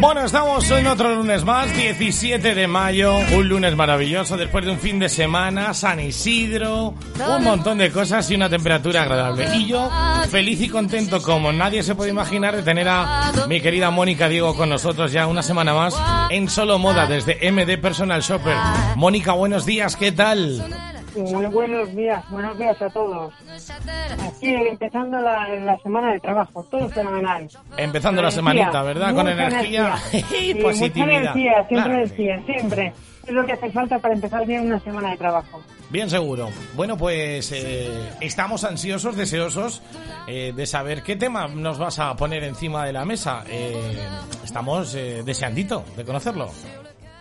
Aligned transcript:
Bueno, 0.00 0.24
estamos 0.24 0.70
en 0.70 0.86
otro 0.86 1.12
lunes 1.12 1.44
más, 1.44 1.76
17 1.76 2.54
de 2.54 2.68
mayo, 2.68 3.16
un 3.34 3.48
lunes 3.48 3.74
maravilloso 3.74 4.36
después 4.36 4.64
de 4.64 4.70
un 4.70 4.78
fin 4.78 5.00
de 5.00 5.08
semana, 5.08 5.74
San 5.74 5.98
Isidro, 5.98 6.94
un 7.36 7.42
montón 7.42 7.78
de 7.78 7.90
cosas 7.90 8.30
y 8.30 8.36
una 8.36 8.48
temperatura 8.48 9.02
agradable. 9.02 9.48
Y 9.56 9.66
yo 9.66 9.90
feliz 10.30 10.60
y 10.60 10.68
contento 10.68 11.20
como 11.20 11.52
nadie 11.52 11.82
se 11.82 11.96
puede 11.96 12.10
imaginar 12.10 12.54
de 12.54 12.62
tener 12.62 12.86
a 12.88 13.32
mi 13.48 13.60
querida 13.60 13.90
Mónica 13.90 14.28
Diego 14.28 14.54
con 14.54 14.68
nosotros 14.68 15.10
ya 15.10 15.26
una 15.26 15.42
semana 15.42 15.74
más 15.74 15.96
en 16.30 16.48
Solo 16.48 16.78
Moda 16.78 17.06
desde 17.06 17.50
MD 17.50 17.76
Personal 17.78 18.22
Shopper. 18.22 18.56
Mónica, 18.94 19.32
buenos 19.32 19.66
días, 19.66 19.96
¿qué 19.96 20.12
tal? 20.12 20.62
Muy 21.18 21.46
buenos 21.46 21.94
días, 21.94 22.24
buenos 22.30 22.58
días 22.58 22.80
a 22.80 22.88
todos. 22.90 23.34
Aquí 24.26 24.54
empezando 24.54 25.20
la, 25.20 25.78
semana 25.82 26.12
de 26.12 26.20
trabajo, 26.20 26.64
todo 26.70 26.88
fenomenal. 26.88 27.48
Empezando 27.76 28.22
la 28.22 28.30
semanita, 28.30 28.82
¿verdad? 28.82 29.14
Con 29.14 29.28
energía, 29.28 29.96
y 30.12 30.54
positividad. 30.54 31.06
Mucha 31.06 31.18
energía, 31.18 31.64
siempre 31.68 31.94
energía, 31.94 32.42
siempre. 32.46 32.92
Es 33.26 33.34
lo 33.34 33.44
que 33.44 33.52
hace 33.52 33.70
falta 33.70 33.98
para 33.98 34.14
empezar 34.14 34.46
bien 34.46 34.66
una 34.66 34.80
semana 34.80 35.10
de 35.10 35.16
trabajo. 35.18 35.60
Bien 35.90 36.08
seguro. 36.08 36.48
Bueno, 36.74 36.96
pues 36.96 37.52
eh, 37.52 38.10
estamos 38.20 38.64
ansiosos, 38.64 39.16
deseosos 39.16 39.82
eh, 40.26 40.52
de 40.54 40.66
saber 40.66 41.02
qué 41.02 41.16
tema 41.16 41.48
nos 41.48 41.78
vas 41.78 41.98
a 41.98 42.14
poner 42.16 42.44
encima 42.44 42.86
de 42.86 42.92
la 42.92 43.04
mesa. 43.04 43.44
Eh, 43.48 43.98
estamos 44.44 44.92
deseandito 44.92 45.84
de 45.96 46.04
conocerlo. 46.04 46.50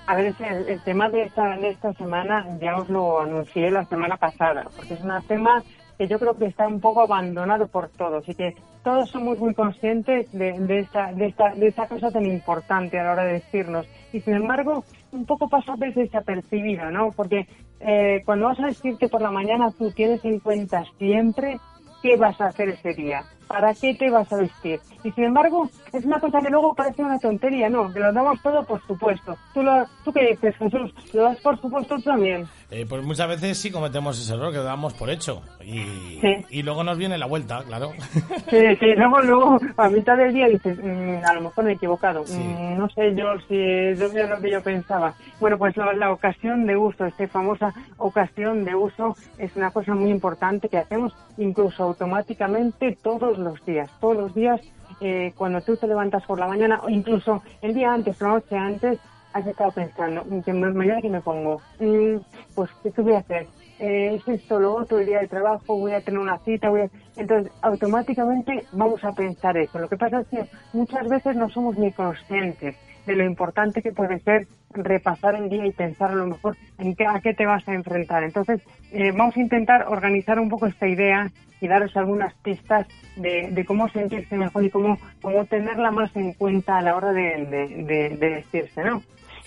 A 0.07 0.15
ver, 0.15 0.33
el, 0.39 0.69
el 0.69 0.83
tema 0.83 1.09
de 1.09 1.23
esta, 1.23 1.57
de 1.57 1.69
esta 1.69 1.91
semana 1.93 2.45
ya 2.61 2.77
os 2.77 2.89
lo 2.89 3.19
anuncié 3.19 3.69
la 3.69 3.83
semana 3.85 4.15
pasada, 4.15 4.65
porque 4.75 4.93
es 4.93 5.01
un 5.01 5.11
tema 5.27 5.61
que 5.97 6.07
yo 6.07 6.17
creo 6.17 6.37
que 6.37 6.45
está 6.45 6.65
un 6.65 6.79
poco 6.79 7.01
abandonado 7.01 7.67
por 7.67 7.89
todos 7.89 8.27
y 8.29 8.35
que 8.35 8.55
todos 8.83 9.09
somos 9.09 9.37
muy 9.37 9.53
conscientes 9.53 10.31
de, 10.31 10.53
de, 10.59 10.79
esta, 10.79 11.11
de, 11.11 11.25
esta, 11.25 11.49
de 11.55 11.67
esta 11.67 11.87
cosa 11.87 12.09
tan 12.09 12.25
importante 12.25 12.97
a 12.97 13.03
la 13.03 13.11
hora 13.11 13.23
de 13.25 13.33
decirnos. 13.33 13.85
Y 14.13 14.21
sin 14.21 14.35
embargo, 14.35 14.85
un 15.11 15.25
poco 15.25 15.49
pasa 15.49 15.73
a 15.73 15.75
veces 15.75 16.09
desapercibido, 16.09 16.89
¿no? 16.89 17.11
Porque 17.11 17.45
eh, 17.81 18.21
cuando 18.25 18.45
vas 18.45 18.59
a 18.59 18.67
decirte 18.67 19.09
por 19.09 19.21
la 19.21 19.31
mañana, 19.31 19.71
tú 19.77 19.91
tienes 19.91 20.23
en 20.23 20.39
cuenta 20.39 20.85
siempre 20.97 21.57
qué 22.01 22.15
vas 22.15 22.39
a 22.39 22.45
hacer 22.45 22.69
ese 22.69 22.93
día. 22.93 23.23
¿Para 23.47 23.73
qué 23.73 23.93
te 23.95 24.09
vas 24.09 24.31
a 24.31 24.37
vestir? 24.37 24.79
Y 25.03 25.11
sin 25.11 25.25
embargo, 25.25 25.69
es 25.93 26.03
una 26.03 26.19
cosa 26.19 26.41
que 26.41 26.49
luego 26.49 26.73
parece 26.73 27.01
una 27.01 27.17
tontería, 27.19 27.69
¿no? 27.69 27.91
Que 27.93 27.99
lo 27.99 28.11
damos 28.11 28.41
todo 28.41 28.63
por 28.63 28.85
supuesto. 28.85 29.37
¿Tú, 29.53 29.63
lo, 29.63 29.85
¿tú 30.03 30.11
qué 30.11 30.31
dices, 30.31 30.55
Jesús? 30.57 30.93
¿Lo 31.13 31.23
das 31.23 31.39
por 31.39 31.59
supuesto 31.61 31.95
tú 31.95 32.01
también? 32.01 32.45
Eh, 32.69 32.85
pues 32.87 33.03
muchas 33.03 33.29
veces 33.29 33.57
sí 33.57 33.71
cometemos 33.71 34.19
ese 34.19 34.33
error 34.33 34.51
que 34.51 34.57
lo 34.57 34.63
damos 34.63 34.93
por 34.93 35.09
hecho. 35.09 35.41
Y, 35.63 36.19
y 36.49 36.63
luego 36.63 36.83
nos 36.83 36.97
viene 36.97 37.17
la 37.17 37.25
vuelta, 37.25 37.63
claro. 37.65 37.91
Sí, 38.49 38.75
sí, 38.79 38.85
luego, 38.95 39.19
luego 39.21 39.59
a 39.77 39.89
mitad 39.89 40.17
del 40.17 40.33
día 40.33 40.47
dices, 40.47 40.77
mm, 40.81 41.25
a 41.25 41.33
lo 41.33 41.41
mejor 41.41 41.63
me 41.63 41.71
he 41.71 41.73
equivocado. 41.75 42.23
Mm, 42.23 42.77
no 42.77 42.89
sé 42.89 43.15
yo 43.15 43.27
si 43.47 43.55
es 43.57 43.99
lo 43.99 44.41
que 44.41 44.51
yo 44.51 44.61
pensaba. 44.61 45.13
Bueno, 45.39 45.57
pues 45.57 45.75
la, 45.77 45.93
la 45.93 46.11
ocasión 46.11 46.65
de 46.65 46.75
uso, 46.75 47.05
esta 47.05 47.27
famosa 47.27 47.73
ocasión 47.97 48.65
de 48.65 48.75
uso, 48.75 49.15
es 49.37 49.55
una 49.55 49.71
cosa 49.71 49.93
muy 49.95 50.11
importante 50.11 50.69
que 50.69 50.77
hacemos 50.77 51.13
incluso 51.37 51.83
automáticamente 51.83 52.97
todos 53.01 53.36
los 53.39 53.63
días. 53.65 53.89
Todos 53.99 54.17
los 54.17 54.33
días, 54.33 54.61
eh, 55.01 55.33
cuando 55.35 55.61
tú 55.61 55.75
te 55.77 55.87
levantas 55.87 56.23
por 56.25 56.39
la 56.39 56.47
mañana, 56.47 56.81
o 56.83 56.89
incluso 56.89 57.43
el 57.61 57.73
día 57.73 57.93
antes, 57.93 58.19
la 58.21 58.29
noche 58.29 58.55
antes, 58.57 58.99
has 59.33 59.45
estado 59.45 59.71
pensando, 59.71 60.25
que 60.43 60.53
mañana 60.53 61.01
que 61.01 61.09
me 61.09 61.21
pongo, 61.21 61.61
mm, 61.79 62.17
pues, 62.55 62.69
¿qué 62.83 63.01
voy 63.01 63.13
a 63.13 63.19
hacer? 63.19 63.47
Eh, 63.79 64.15
es 64.15 64.27
esto, 64.27 64.59
lo 64.59 64.75
otro, 64.75 64.97
el 64.99 65.05
día 65.05 65.19
de 65.19 65.27
trabajo, 65.27 65.77
voy 65.77 65.91
a 65.91 66.01
tener 66.01 66.19
una 66.19 66.39
cita, 66.39 66.69
voy 66.69 66.81
a... 66.81 66.89
Entonces, 67.15 67.51
automáticamente 67.61 68.65
vamos 68.71 69.03
a 69.03 69.11
pensar 69.11 69.55
eso. 69.57 69.77
Lo 69.77 69.87
que 69.87 69.97
pasa 69.97 70.21
es 70.21 70.27
que 70.27 70.49
muchas 70.73 71.07
veces 71.07 71.35
no 71.35 71.47
somos 71.49 71.77
ni 71.77 71.91
conscientes 71.91 72.75
de 73.07 73.15
lo 73.15 73.23
importante 73.23 73.81
que 73.81 73.91
puede 73.91 74.19
ser 74.19 74.47
repasar 74.71 75.35
el 75.35 75.49
día 75.49 75.65
y 75.65 75.71
pensar 75.71 76.11
a 76.11 76.15
lo 76.15 76.27
mejor 76.27 76.55
en 76.77 76.93
qué, 76.93 77.07
a 77.07 77.19
qué 77.21 77.33
te 77.33 77.45
vas 77.45 77.67
a 77.67 77.73
enfrentar. 77.73 78.23
Entonces, 78.23 78.61
eh, 78.91 79.11
vamos 79.11 79.35
a 79.35 79.39
intentar 79.39 79.87
organizar 79.87 80.39
un 80.39 80.49
poco 80.49 80.67
esta 80.67 80.87
idea 80.87 81.31
y 81.59 81.67
daros 81.67 81.95
algunas 81.97 82.35
pistas 82.35 82.85
de, 83.15 83.65
cómo 83.65 83.89
sentirse 83.89 84.37
mejor 84.37 84.65
y 84.65 84.69
cómo, 84.69 84.99
cómo 85.21 85.45
tenerla 85.45 85.89
más 85.89 86.15
en 86.15 86.33
cuenta 86.33 86.77
a 86.77 86.81
la 86.83 86.95
hora 86.95 87.11
de, 87.13 88.17
vestirse, 88.19 88.83
¿no? 88.83 89.01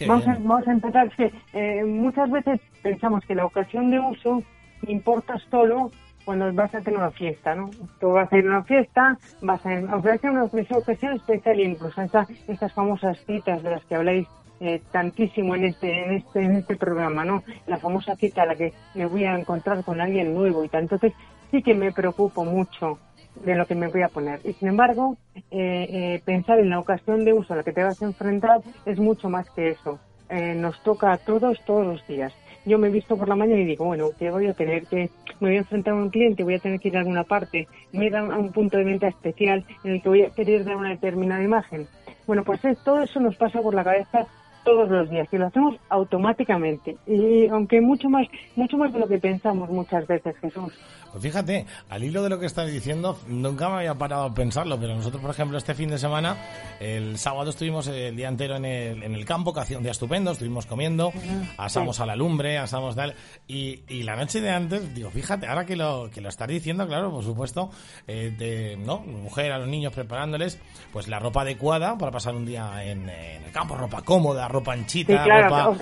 Vamos 0.09 0.27
a, 0.27 0.33
vamos 0.33 0.67
a, 0.67 0.73
empezar, 0.73 1.11
que 1.11 1.31
eh, 1.53 1.85
muchas 1.85 2.31
veces 2.31 2.59
pensamos 2.83 3.25
que 3.27 3.35
la 3.35 3.45
ocasión 3.45 3.91
de 3.91 4.01
uso 4.01 4.43
importa 4.87 5.37
solo 5.51 5.91
cuando 6.25 6.53
vas 6.53 6.75
a 6.75 6.81
tener 6.81 6.99
una 6.99 7.11
fiesta, 7.11 7.55
¿no? 7.55 7.71
Tú 8.01 8.13
vas 8.13 8.33
a 8.33 8.39
ir 8.39 8.47
a 8.47 8.49
una 8.49 8.65
fiesta, 8.65 9.19
vas 9.43 9.65
a 9.65 9.97
ofrecer 9.97 10.31
una 10.31 10.45
ocasión 10.45 11.15
especial, 11.15 11.61
incluso 11.61 12.03
esas, 12.03 12.29
estas 12.49 12.73
famosas 12.73 13.19
citas 13.27 13.63
de 13.63 13.71
las 13.71 13.85
que 13.85 13.95
habláis 13.95 14.29
eh, 14.61 14.81
tantísimo 14.93 15.55
en 15.55 15.65
este, 15.65 16.05
en 16.05 16.13
este, 16.13 16.43
en 16.43 16.57
este 16.57 16.77
programa, 16.77 17.25
¿no? 17.25 17.43
La 17.67 17.79
famosa 17.79 18.15
cita 18.17 18.43
a 18.43 18.47
la 18.47 18.55
que 18.55 18.73
me 18.95 19.07
voy 19.07 19.25
a 19.25 19.39
encontrar 19.39 19.83
con 19.85 20.01
alguien 20.01 20.35
nuevo 20.35 20.63
y 20.65 20.69
tal. 20.69 20.83
Entonces, 20.83 21.13
sí 21.51 21.63
que 21.63 21.75
me 21.75 21.93
preocupo 21.93 22.45
mucho 22.45 22.99
de 23.45 23.55
lo 23.55 23.67
que 23.67 23.75
me 23.75 23.89
voy 23.89 24.03
a 24.03 24.09
poner. 24.09 24.41
Y 24.45 24.53
sin 24.55 24.69
embargo, 24.69 25.17
eh, 25.35 25.43
eh, 25.51 26.23
pensar 26.25 26.59
en 26.59 26.71
la 26.71 26.79
ocasión 26.79 27.25
de 27.25 27.33
uso 27.33 27.55
a 27.55 27.57
la 27.57 27.63
que 27.63 27.73
te 27.73 27.83
vas 27.83 28.01
a 28.03 28.07
enfrentar 28.07 28.61
es 28.85 28.99
mucho 28.99 29.29
más 29.29 29.49
que 29.51 29.71
eso. 29.71 29.99
Eh, 30.29 30.55
nos 30.55 30.81
toca 30.83 31.13
a 31.13 31.17
todos 31.19 31.61
todos 31.65 31.87
los 31.87 32.07
días. 32.07 32.33
Yo 32.67 32.79
me 32.79 32.89
he 32.89 32.91
visto 32.91 33.17
por 33.17 33.29
la 33.29 33.37
mañana 33.37 33.61
y 33.61 33.65
digo, 33.65 33.87
bueno, 33.87 34.11
que 34.19 34.31
voy 34.31 34.47
a 34.47 34.55
tener 34.55 34.87
que, 34.87 35.11
me 35.41 35.49
voy 35.49 35.57
a 35.57 35.61
enfrentar 35.61 35.95
a 35.95 35.97
un 35.97 36.11
cliente, 36.11 36.45
voy 36.45 36.55
a 36.55 36.59
tener 36.59 36.79
que 36.79 36.89
ir 36.89 36.97
a 36.97 37.01
alguna 37.01 37.25
parte, 37.25 37.69
me 37.93 38.11
voy 38.11 38.19
a 38.19 38.39
un 38.39 38.53
punto 38.53 38.77
de 38.77 38.85
venta 38.85 39.09
especial 39.09 39.65
en 39.85 39.93
el 39.93 40.03
que 40.03 40.09
voy 40.09 40.23
a 40.23 40.31
querer 40.31 40.65
dar 40.65 40.77
una 40.77 40.91
determinada 40.91 41.43
imagen. 41.43 41.87
Bueno, 42.27 42.45
pues 42.45 42.61
todo 42.85 43.03
eso 43.03 43.19
nos 43.19 43.37
pasa 43.37 43.63
por 43.63 43.75
la 43.75 43.83
cabeza 43.83 44.27
todos 44.65 44.89
los 44.89 45.11
días 45.11 45.29
y 45.33 45.39
lo 45.39 45.47
hacemos 45.47 45.77
automáticamente. 45.89 46.97
Y 47.07 47.49
aunque 47.49 47.81
mucho 47.81 48.09
más 48.09 48.27
mucho 48.57 48.77
más 48.77 48.93
de 48.93 48.99
lo 48.99 49.09
que 49.09 49.19
pensamos 49.19 49.71
muchas 49.71 50.07
veces 50.07 50.37
Jesús. 50.41 50.73
Pues 51.11 51.23
fíjate 51.23 51.67
al 51.89 52.05
hilo 52.05 52.23
de 52.23 52.31
lo 52.31 52.39
que 52.39 52.47
estás 52.47 52.71
diciendo 52.71 53.19
nunca 53.27 53.69
me 53.69 53.77
había 53.77 53.95
parado 53.95 54.25
a 54.25 54.35
pensarlo 54.35 54.79
pero 54.79 54.95
nosotros 54.95 55.21
por 55.21 55.31
ejemplo 55.31 55.59
este 55.59 55.75
fin 55.75 55.91
de 55.91 55.99
semana 55.99 56.37
el 56.79 57.19
sábado 57.19 57.51
estuvimos 57.51 57.89
el 57.89 58.15
día 58.15 58.29
entero 58.29 58.57
en 58.57 58.65
el, 58.65 59.03
en 59.03 59.15
el 59.15 59.25
campo 59.25 59.53
que 59.53 59.61
hacía 59.61 59.77
un 59.77 59.83
día 59.83 59.93
estupendo 59.93 60.31
estuvimos 60.31 60.67
comiendo 60.67 61.13
asamos 61.57 61.99
a 62.01 62.07
la 62.07 62.15
lumbre 62.15 62.59
asamos 62.59 62.95
tal 62.95 63.15
y, 63.49 63.83
y, 63.89 64.05
la 64.05 64.15
noche 64.15 64.41
de 64.41 64.51
antes 64.51 64.95
digo 64.95 65.11
fíjate 65.11 65.47
ahora 65.47 65.67
que 65.67 65.75
lo 65.75 66.11
que 66.13 66.21
lo 66.21 66.29
estás 66.29 66.49
diciendo 66.49 66.87
claro 66.87 67.11
por 67.11 67.25
supuesto 67.25 67.71
eh, 68.07 68.33
de 68.37 68.77
no 68.77 68.99
mujer 69.01 69.51
a 69.53 69.59
los 69.59 69.69
niños 69.69 69.93
preparándoles 69.93 70.61
pues 70.93 71.09
la 71.09 71.19
ropa 71.19 71.43
adecuada 71.43 71.99
para 71.99 72.13
pasar 72.13 72.35
un 72.35 72.47
día 72.47 72.85
en, 72.85 73.09
en 73.09 73.43
el 73.43 73.53
campo 73.53 73.75
ropa 73.75 74.03
cómoda 74.03 74.47
ropa 74.51 74.73
anchita, 74.73 75.25
ropa... 75.25 75.75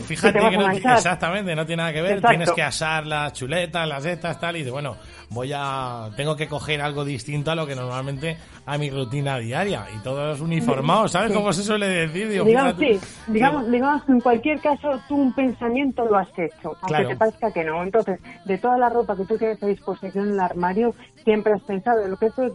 fíjate 0.00 0.38
que, 0.38 0.56
no, 0.56 0.70
exactamente, 0.70 1.56
no 1.56 1.66
tiene 1.66 1.82
nada 1.82 1.92
que 1.92 2.02
ver, 2.02 2.20
tienes 2.20 2.52
que 2.52 2.62
asar 2.62 3.06
las 3.06 3.32
chuletas, 3.32 3.88
las 3.88 4.04
estas, 4.04 4.38
tal, 4.38 4.56
y 4.56 4.62
de 4.62 4.70
bueno, 4.70 4.96
voy 5.30 5.52
a, 5.54 6.10
tengo 6.16 6.36
que 6.36 6.46
coger 6.46 6.80
algo 6.80 7.04
distinto 7.04 7.50
a 7.50 7.54
lo 7.54 7.66
que 7.66 7.74
normalmente 7.74 8.36
a 8.66 8.78
mi 8.78 8.90
rutina 8.90 9.38
diaria, 9.38 9.86
y 9.94 9.98
todos 10.02 10.40
uniformados, 10.40 11.12
¿sabes 11.12 11.32
cómo 11.32 11.52
se 11.52 11.62
suele 11.62 11.88
decir? 11.88 12.28
digamos, 12.28 12.74
sí, 12.78 13.00
digamos, 13.28 13.70
digamos 13.70 14.04
que 14.04 14.12
en 14.12 14.20
cualquier 14.20 14.60
caso 14.60 15.00
tú 15.08 15.16
un 15.16 15.32
pensamiento 15.32 16.04
lo 16.04 16.18
has 16.18 16.28
hecho, 16.38 16.76
aunque 16.82 17.06
te 17.06 17.16
parezca 17.16 17.52
que 17.52 17.64
no, 17.64 17.82
entonces, 17.82 18.20
de 18.44 18.58
toda 18.58 18.78
la 18.78 18.88
ropa 18.88 19.16
que 19.16 19.24
tú 19.24 19.36
tienes 19.36 19.62
a 19.62 19.66
disposición 19.66 20.28
en 20.28 20.34
el 20.34 20.40
armario, 20.40 20.94
siempre 21.24 21.52
has 21.52 21.62
pensado 21.62 22.06
lo 22.06 22.16
que 22.16 22.26
estás 22.26 22.52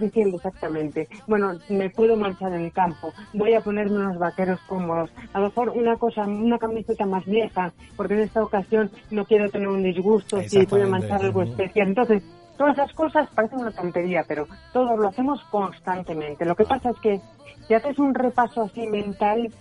diciendo 0.00 0.36
exactamente. 0.36 1.08
Bueno, 1.26 1.52
me 1.68 1.90
puedo 1.90 2.16
marchar 2.16 2.52
en 2.52 2.62
el 2.62 2.72
campo, 2.72 3.12
voy 3.32 3.54
a 3.54 3.60
ponerme 3.60 3.96
unos 3.96 4.18
vaqueros 4.18 4.60
cómodos, 4.68 5.10
a 5.32 5.40
lo 5.40 5.46
mejor 5.46 5.70
una 5.70 5.96
cosa, 5.96 6.22
una 6.22 6.58
camiseta 6.58 7.06
más 7.06 7.24
vieja, 7.24 7.72
porque 7.96 8.14
en 8.14 8.20
esta 8.20 8.42
ocasión 8.42 8.90
no 9.10 9.24
quiero 9.24 9.50
tener 9.50 9.68
un 9.68 9.82
disgusto 9.82 10.40
si 10.42 10.66
puedo 10.66 10.88
manchar 10.88 11.24
algo 11.24 11.42
especial. 11.42 11.88
Entonces, 11.88 12.22
todas 12.56 12.74
esas 12.74 12.92
cosas 12.92 13.28
parecen 13.34 13.60
una 13.60 13.70
tontería, 13.70 14.24
pero 14.26 14.46
todos 14.72 14.98
lo 14.98 15.08
hacemos 15.08 15.42
constantemente. 15.50 16.44
Lo 16.44 16.54
que 16.54 16.64
pasa 16.64 16.90
es 16.90 16.98
que 17.00 17.20
si 17.66 17.74
haces 17.74 17.98
un 17.98 18.14
repaso 18.14 18.62
así 18.62 18.86
mental, 18.86 19.52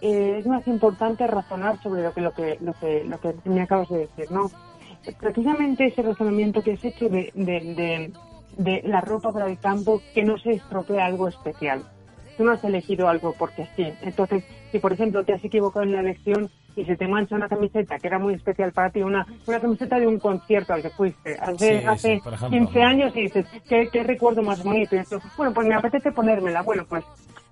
eh, 0.00 0.36
es 0.38 0.46
más 0.46 0.66
importante 0.66 1.26
razonar 1.26 1.80
sobre 1.82 2.02
lo 2.02 2.12
que, 2.12 2.20
lo 2.20 2.32
que, 2.32 2.58
lo 2.60 2.72
que, 2.74 3.04
lo 3.04 3.18
que 3.20 3.50
me 3.50 3.62
acabas 3.62 3.88
de 3.88 3.98
decir, 3.98 4.30
¿no? 4.30 4.50
Precisamente 5.18 5.86
ese 5.86 6.02
razonamiento 6.02 6.62
que 6.62 6.72
has 6.72 6.84
hecho 6.84 7.08
de, 7.08 7.30
de, 7.34 8.12
de, 8.56 8.82
la 8.84 9.00
ropa 9.00 9.32
para 9.32 9.46
el 9.46 9.58
campo, 9.58 10.00
que 10.14 10.24
no 10.24 10.38
se 10.38 10.52
estropea 10.52 11.06
algo 11.06 11.28
especial. 11.28 11.82
Tú 12.36 12.44
no 12.44 12.52
has 12.52 12.64
elegido 12.64 13.08
algo 13.08 13.34
porque 13.38 13.68
sí. 13.76 13.92
Entonces, 14.02 14.44
si 14.70 14.78
por 14.78 14.92
ejemplo 14.92 15.24
te 15.24 15.34
has 15.34 15.44
equivocado 15.44 15.84
en 15.84 15.92
la 15.92 16.00
elección 16.00 16.50
y 16.74 16.84
se 16.84 16.96
te 16.96 17.06
mancha 17.06 17.36
una 17.36 17.48
camiseta 17.48 17.98
que 17.98 18.06
era 18.06 18.18
muy 18.18 18.34
especial 18.34 18.72
para 18.72 18.90
ti, 18.90 19.02
una, 19.02 19.26
una 19.46 19.60
camiseta 19.60 19.98
de 19.98 20.06
un 20.06 20.18
concierto 20.18 20.72
al 20.72 20.80
que 20.80 20.90
fuiste 20.90 21.36
hace, 21.38 21.86
hace 21.86 22.20
15 22.48 22.82
años 22.82 23.12
y 23.14 23.22
dices, 23.22 23.46
¿qué, 23.68 23.88
¿qué, 23.92 24.02
recuerdo 24.02 24.42
más 24.42 24.62
bonito? 24.64 24.96
Y 24.96 25.02
bueno, 25.36 25.52
pues 25.52 25.66
me 25.66 25.74
apetece 25.74 26.12
ponérmela. 26.12 26.62
Bueno, 26.62 26.86
pues 26.88 27.04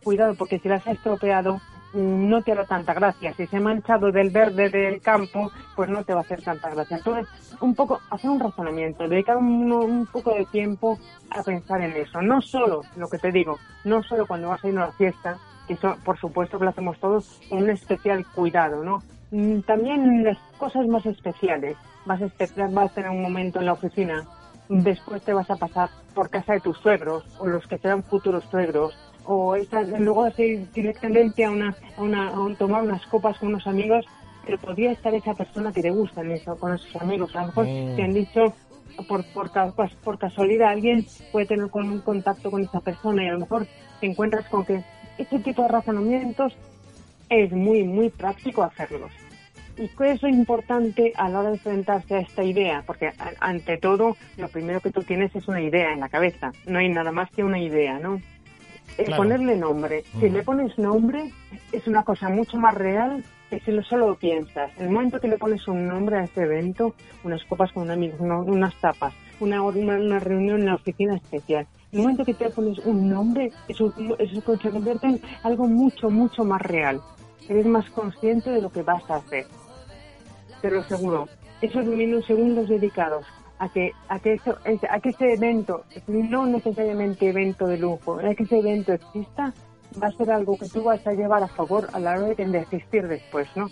cuidado 0.03 0.35
porque 0.35 0.59
si 0.59 0.69
la 0.69 0.77
has 0.77 0.87
estropeado 0.87 1.61
no 1.93 2.43
te 2.43 2.53
hará 2.53 2.65
tanta 2.65 2.95
gracia. 2.95 3.33
Si 3.35 3.47
se 3.47 3.57
ha 3.57 3.61
manchado 3.61 4.13
del 4.13 4.31
verde 4.31 4.69
del 4.69 5.01
campo, 5.01 5.51
pues 5.75 5.89
no 5.89 6.05
te 6.05 6.13
va 6.13 6.21
a 6.21 6.23
hacer 6.23 6.43
tanta 6.43 6.71
gracia. 6.71 6.99
Entonces, 6.99 7.29
un 7.61 7.75
poco, 7.75 8.01
hacer 8.11 8.31
un 8.31 8.41
razonamiento, 8.41 9.09
dedicar 9.09 9.37
un, 9.37 9.73
un 9.73 10.07
poco 10.07 10.35
de 10.35 10.47
tiempo 10.47 10.99
a 11.31 11.43
pensar 11.43 11.81
en 11.83 11.93
eso. 11.93 12.23
No 12.23 12.41
solo, 12.41 12.83
lo 12.97 13.09
que 13.09 13.19
te 13.19 13.33
digo, 13.33 13.59
no 13.85 14.03
solo 14.03 14.27
cuando 14.27 14.49
vas 14.49 14.65
a 14.65 14.69
ir 14.69 14.79
a 14.79 14.85
una 14.85 14.93
fiesta, 14.93 15.37
Y 15.69 15.75
eso, 15.75 15.97
por 16.05 16.19
supuesto, 16.19 16.59
que 16.59 16.65
lo 16.65 16.71
hacemos 16.71 16.99
todos 16.99 17.41
con 17.49 17.63
un 17.63 17.71
especial 17.71 18.25
cuidado, 18.35 18.83
¿no? 18.83 19.03
Mm, 19.31 19.61
también 19.61 20.25
las 20.25 20.39
cosas 20.59 20.87
más 20.87 21.07
especiales. 21.07 21.77
Vas 22.07 22.21
a, 22.23 22.27
vas 22.71 22.91
a 22.91 22.95
tener 22.95 23.11
un 23.11 23.23
momento 23.23 23.61
en 23.61 23.67
la 23.67 23.75
oficina, 23.75 24.25
después 24.69 25.23
te 25.23 25.33
vas 25.33 25.51
a 25.51 25.57
pasar 25.57 25.91
por 26.15 26.31
casa 26.31 26.55
de 26.55 26.61
tus 26.61 26.79
suegros 26.79 27.25
o 27.39 27.47
los 27.47 27.67
que 27.67 27.79
serán 27.79 28.03
futuros 28.03 28.45
suegros 28.45 28.97
o 29.33 29.57
luego 29.99 30.29
de 30.31 30.47
ir 30.47 30.73
directamente 30.73 31.45
a, 31.45 31.51
una, 31.51 31.77
a, 31.97 32.03
una, 32.03 32.57
tomar 32.59 32.83
unas 32.83 33.07
copas 33.07 33.39
con 33.39 33.51
unos 33.51 33.67
amigos, 33.67 34.05
pero 34.45 34.59
podría 34.59 34.91
estar 34.91 35.15
esa 35.15 35.35
persona 35.35 35.73
que 35.73 35.83
te 35.83 35.91
gusta 35.91 36.23
en 36.23 36.33
eso, 36.33 36.57
con 36.57 36.75
esos 36.75 37.01
amigos. 37.01 37.35
A 37.37 37.43
lo 37.43 37.47
mejor 37.47 37.67
mm. 37.67 37.97
te 37.97 38.03
han 38.03 38.13
dicho, 38.13 38.53
por, 39.07 39.25
por, 39.33 39.51
por 40.03 40.19
casualidad, 40.19 40.71
alguien 40.71 41.07
puede 41.31 41.47
tener 41.47 41.71
con 41.71 41.89
un 41.89 42.01
contacto 42.01 42.51
con 42.51 42.63
esa 42.63 42.81
persona 42.81 43.23
y 43.23 43.29
a 43.29 43.33
lo 43.33 43.41
mejor 43.41 43.69
te 44.01 44.07
encuentras 44.07 44.49
con 44.49 44.65
que 44.65 44.83
este 45.17 45.39
tipo 45.39 45.63
de 45.63 45.69
razonamientos 45.69 46.57
es 47.29 47.53
muy, 47.53 47.85
muy 47.85 48.11
práctico 48.11 48.65
hacerlos. 48.65 49.13
¿Y 49.79 49.89
qué 49.89 50.11
es 50.11 50.23
lo 50.23 50.29
importante 50.29 51.13
a 51.17 51.29
la 51.29 51.39
hora 51.39 51.49
de 51.51 51.55
enfrentarse 51.55 52.17
a 52.17 52.21
esta 52.21 52.43
idea? 52.43 52.83
Porque 52.85 53.13
ante 53.39 53.79
todo, 53.79 54.17
lo 54.37 54.49
primero 54.49 54.81
que 54.81 54.91
tú 54.91 55.05
tienes 55.05 55.35
es 55.37 55.47
una 55.47 55.63
idea 55.63 55.93
en 55.93 56.01
la 56.01 56.09
cabeza. 56.09 56.51
No 56.67 56.81
hay 56.81 56.89
nada 56.89 57.13
más 57.13 57.31
que 57.31 57.45
una 57.45 57.61
idea, 57.61 57.99
¿no? 58.01 58.21
El 58.99 59.17
ponerle 59.17 59.57
nombre. 59.57 60.05
Si 60.19 60.29
le 60.29 60.43
pones 60.43 60.79
nombre, 60.79 61.33
es 61.73 61.87
una 61.87 62.03
cosa 62.03 62.29
mucho 62.29 62.57
más 62.59 62.75
real 62.75 63.25
que 63.49 63.61
si 63.61 63.73
lo 63.73 63.83
solo 63.83 64.15
piensas. 64.15 64.71
El 64.79 64.91
momento 64.91 65.21
que 65.21 65.29
le 65.29 65.39
pones 65.39 65.67
un 65.69 65.87
nombre 65.87 66.19
a 66.19 66.25
ese 66.25 66.43
evento, 66.43 66.95
unas 67.25 67.45
copas 67.45 67.73
con 67.73 67.85
un 67.85 67.91
amigo, 67.91 68.17
unas 68.21 68.75
tapas, 68.77 69.13
una, 69.41 69.63
una, 69.63 70.19
reunión 70.19 70.61
en 70.61 70.67
la 70.67 70.75
oficina 70.75 71.17
especial, 71.17 71.67
el 71.93 72.01
momento 72.01 72.25
que 72.25 72.35
te 72.35 72.49
pones 72.51 72.79
un 72.81 73.11
nombre, 73.11 73.51
eso, 73.69 73.93
eso 74.19 74.57
se 74.59 74.71
convierte 74.71 75.09
en 75.09 75.21
algo 75.43 75.67
mucho, 75.67 76.09
mucho 76.09 76.45
más 76.45 76.63
real. 76.63 77.01
Eres 77.49 77.67
más 77.67 77.91
consciente 77.91 78.51
de 78.51 78.63
lo 78.63 78.71
que 78.71 78.83
vas 78.83 79.03
a 79.11 79.17
hacer. 79.17 79.47
Te 80.63 80.71
lo 80.71 80.81
aseguro. 80.81 81.29
Esos 81.61 81.85
minutos, 81.85 82.27
segundos 82.27 82.69
dedicados 82.69 83.27
a 83.61 83.69
que, 83.69 83.93
a 84.09 84.19
que, 84.19 84.33
eso, 84.33 84.57
a 84.91 85.01
que 85.01 85.11
ese 85.11 85.35
evento, 85.35 85.85
no 86.07 86.47
necesariamente 86.47 87.29
evento 87.29 87.67
de 87.67 87.77
lujo, 87.77 88.19
a 88.19 88.35
que 88.35 88.45
ese 88.45 88.59
evento 88.59 88.95
exista, 88.95 89.53
va 90.03 90.07
a 90.09 90.13
ser 90.13 90.31
algo 90.31 90.57
que 90.57 90.67
tú 90.67 90.83
vas 90.83 91.07
a 91.07 91.13
llevar 91.13 91.43
a 91.43 91.49
favor 91.49 91.89
a 91.93 92.01
la 92.01 92.13
hora 92.13 92.35
de 92.35 92.59
existir 92.59 93.07
después, 93.07 93.49
¿no? 93.57 93.67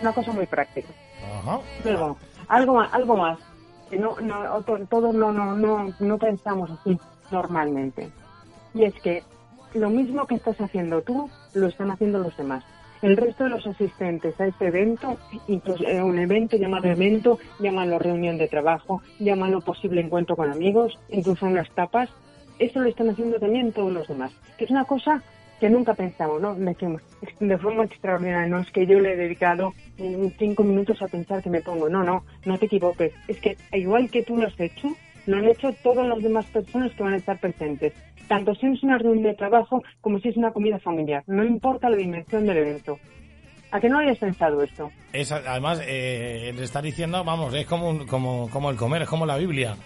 Una 0.00 0.12
cosa 0.12 0.32
muy 0.32 0.46
práctica. 0.46 0.88
Luego, 1.84 2.16
algo 2.46 2.74
más, 2.74 2.94
algo 2.94 3.16
más, 3.16 3.38
que 3.90 3.98
no, 3.98 4.20
no, 4.20 4.62
todos 4.62 5.12
no, 5.12 5.32
no, 5.32 5.56
no, 5.56 5.88
no 5.98 6.18
pensamos 6.18 6.70
así 6.70 6.96
normalmente. 7.32 8.12
Y 8.74 8.84
es 8.84 8.94
que 9.02 9.24
lo 9.74 9.90
mismo 9.90 10.24
que 10.26 10.36
estás 10.36 10.60
haciendo 10.60 11.02
tú, 11.02 11.28
lo 11.54 11.66
están 11.66 11.90
haciendo 11.90 12.20
los 12.20 12.36
demás. 12.36 12.64
El 13.02 13.16
resto 13.16 13.44
de 13.44 13.50
los 13.50 13.66
asistentes 13.66 14.40
a 14.40 14.46
este 14.46 14.68
evento, 14.68 15.18
incluso 15.48 15.82
eh, 15.84 16.00
un 16.00 16.18
evento 16.20 16.56
llamado 16.56 16.88
evento, 16.88 17.38
llámalo 17.58 17.98
reunión 17.98 18.38
de 18.38 18.46
trabajo, 18.46 19.02
llámalo 19.18 19.60
posible 19.60 20.00
encuentro 20.00 20.36
con 20.36 20.52
amigos, 20.52 20.96
incluso 21.08 21.46
unas 21.46 21.68
tapas, 21.72 22.08
eso 22.60 22.80
lo 22.80 22.88
están 22.88 23.10
haciendo 23.10 23.40
también 23.40 23.72
todos 23.72 23.92
los 23.92 24.06
demás. 24.06 24.32
Que 24.56 24.66
es 24.66 24.70
una 24.70 24.84
cosa 24.84 25.20
que 25.58 25.68
nunca 25.68 25.94
pensamos, 25.94 26.40
¿no? 26.40 26.54
Decimos, 26.54 27.02
de 27.40 27.58
forma 27.58 27.84
extraordinaria, 27.84 28.48
no 28.48 28.58
es 28.58 28.70
que 28.70 28.86
yo 28.86 29.00
le 29.00 29.12
he 29.12 29.16
dedicado 29.16 29.72
cinco 30.38 30.62
minutos 30.62 31.00
a 31.02 31.08
pensar 31.08 31.42
que 31.42 31.50
me 31.50 31.60
pongo. 31.60 31.88
No, 31.88 32.02
no, 32.02 32.24
no 32.44 32.58
te 32.58 32.66
equivoques. 32.66 33.12
Es 33.28 33.40
que 33.40 33.56
igual 33.72 34.10
que 34.10 34.22
tú 34.22 34.36
lo 34.36 34.46
has 34.46 34.58
hecho, 34.58 34.88
lo 35.26 35.36
han 35.36 35.46
hecho 35.46 35.72
todas 35.82 36.06
las 36.06 36.22
demás 36.22 36.46
personas 36.46 36.92
que 36.92 37.02
van 37.02 37.14
a 37.14 37.16
estar 37.16 37.38
presentes 37.38 37.92
tanto 38.32 38.54
si 38.54 38.66
es 38.66 38.82
una 38.82 38.96
reunión 38.96 39.24
de 39.24 39.34
trabajo 39.34 39.82
como 40.00 40.18
si 40.18 40.30
es 40.30 40.38
una 40.38 40.52
comida 40.52 40.78
familiar. 40.78 41.22
No 41.26 41.44
importa 41.44 41.90
la 41.90 41.96
dimensión 41.96 42.46
del 42.46 42.56
evento. 42.56 42.98
¿A 43.70 43.78
qué 43.80 43.90
no 43.90 43.98
hayas 43.98 44.18
pensado 44.18 44.62
esto? 44.62 44.90
Es, 45.12 45.32
además, 45.32 45.82
eh, 45.86 46.52
le 46.54 46.64
está 46.64 46.80
diciendo, 46.80 47.24
vamos, 47.24 47.52
es 47.54 47.66
como, 47.66 48.06
como, 48.06 48.48
como 48.50 48.70
el 48.70 48.76
comer, 48.76 49.02
es 49.02 49.08
como 49.08 49.26
la 49.26 49.36
Biblia. 49.36 49.76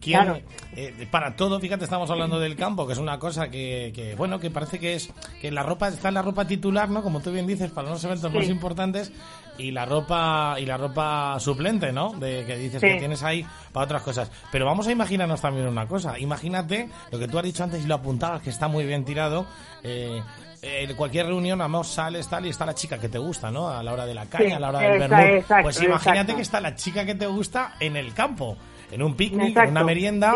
Claro. 0.00 0.38
Eh, 0.74 1.08
para 1.10 1.36
todo, 1.36 1.58
fíjate, 1.58 1.84
estamos 1.84 2.10
hablando 2.10 2.38
del 2.38 2.54
campo, 2.54 2.86
que 2.86 2.92
es 2.92 2.98
una 2.98 3.18
cosa 3.18 3.48
que, 3.48 4.14
bueno, 4.16 4.38
que 4.38 4.50
parece 4.50 4.78
que 4.78 4.94
es 4.94 5.10
que 5.40 5.50
la 5.50 5.62
ropa 5.62 5.88
está 5.88 6.08
en 6.08 6.14
la 6.14 6.22
ropa 6.22 6.46
titular, 6.46 6.88
¿no? 6.88 7.02
Como 7.02 7.20
tú 7.20 7.32
bien 7.32 7.46
dices, 7.46 7.70
para 7.70 7.90
los 7.90 8.04
eventos 8.04 8.32
más 8.32 8.48
importantes 8.48 9.12
y 9.58 9.70
la 9.70 9.86
ropa 9.86 10.56
y 10.58 10.66
la 10.66 10.76
ropa 10.76 11.38
suplente, 11.40 11.92
¿no? 11.92 12.12
De 12.12 12.44
que 12.44 12.56
dices 12.56 12.80
que 12.80 12.96
tienes 12.96 13.22
ahí 13.22 13.44
para 13.72 13.84
otras 13.84 14.02
cosas. 14.02 14.30
Pero 14.52 14.66
vamos 14.66 14.86
a 14.86 14.92
imaginarnos 14.92 15.40
también 15.40 15.66
una 15.66 15.86
cosa. 15.86 16.18
Imagínate 16.18 16.88
lo 17.10 17.18
que 17.18 17.26
tú 17.26 17.38
has 17.38 17.44
dicho 17.44 17.64
antes 17.64 17.82
y 17.82 17.86
lo 17.86 17.94
apuntabas 17.94 18.42
que 18.42 18.50
está 18.50 18.68
muy 18.68 18.84
bien 18.84 19.04
tirado. 19.04 19.46
Eh, 19.82 20.22
en 20.62 20.94
cualquier 20.94 21.26
reunión, 21.26 21.58
vamos, 21.58 21.88
sales 21.88 22.28
tal 22.28 22.44
y 22.46 22.48
está 22.48 22.66
la 22.66 22.74
chica 22.74 22.98
que 22.98 23.08
te 23.08 23.18
gusta, 23.18 23.50
¿no? 23.50 23.68
A 23.68 23.82
la 23.82 23.92
hora 23.92 24.04
de 24.04 24.14
la 24.14 24.26
caña, 24.26 24.56
a 24.56 24.60
la 24.60 24.68
hora 24.70 24.80
del 24.80 24.98
vermut. 24.98 25.46
Pues 25.62 25.82
imagínate 25.82 26.34
que 26.34 26.42
está 26.42 26.60
la 26.60 26.74
chica 26.74 27.04
que 27.06 27.14
te 27.14 27.26
gusta 27.26 27.74
en 27.78 27.96
el 27.96 28.12
campo 28.12 28.56
en 28.90 29.02
un 29.02 29.14
picnic, 29.14 29.56
en 29.56 29.70
una 29.70 29.84
merienda, 29.84 30.34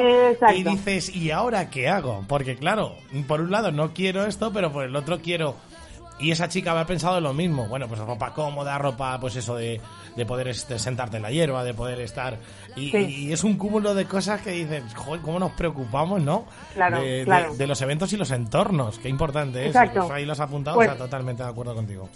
y 0.55 0.63
dices, 0.63 1.15
¿y 1.15 1.31
ahora 1.31 1.71
qué 1.71 1.89
hago? 1.89 2.25
Porque 2.29 2.57
claro, 2.57 2.97
por 3.27 3.41
un 3.41 3.51
lado 3.51 3.73
no 3.73 3.93
quiero 3.93 4.27
esto, 4.27 4.53
pero 4.53 4.73
por 4.73 4.85
el 4.85 4.97
otro 4.97 5.21
quiero 5.21 5.57
y 6.21 6.31
esa 6.31 6.49
chica 6.49 6.71
habrá 6.73 6.87
pensado 6.87 7.21
lo 7.21 7.33
mismo. 7.33 7.67
Bueno, 7.67 7.89
pues 7.89 8.01
ropa 8.01 8.33
cómoda, 8.35 8.79
ropa, 8.79 9.19
pues 9.19 9.37
eso 9.37 9.57
de, 9.57 9.81
de 10.17 10.27
poder 10.27 10.49
este, 10.49 10.79
sentarte 10.79 11.17
en 11.17 11.23
la 11.23 11.31
hierba, 11.31 11.65
de 11.65 11.75
poder 11.75 12.01
estar. 12.01 12.39
Y, 12.77 13.33
es 13.33 13.43
un 13.43 13.57
cúmulo 13.57 13.95
de 13.95 14.05
cosas 14.05 14.43
que 14.43 14.51
dices, 14.51 14.83
joder, 14.95 15.23
cómo 15.23 15.39
nos 15.39 15.53
preocupamos, 15.53 16.23
¿no? 16.23 16.45
Claro, 16.75 17.01
de, 17.01 17.23
claro. 17.25 17.55
De, 17.55 17.67
los 17.67 17.81
eventos 17.81 18.13
y 18.13 18.17
los 18.17 18.31
entornos. 18.31 18.99
Qué 18.99 19.09
importante 19.09 19.67
es. 19.67 19.73
Pues 19.73 20.11
ahí 20.11 20.27
los 20.27 20.39
has 20.39 20.49
apuntado, 20.49 20.77
pues, 20.77 20.97
totalmente 20.97 21.43
de 21.43 21.49
acuerdo 21.49 21.75
contigo. 21.75 22.09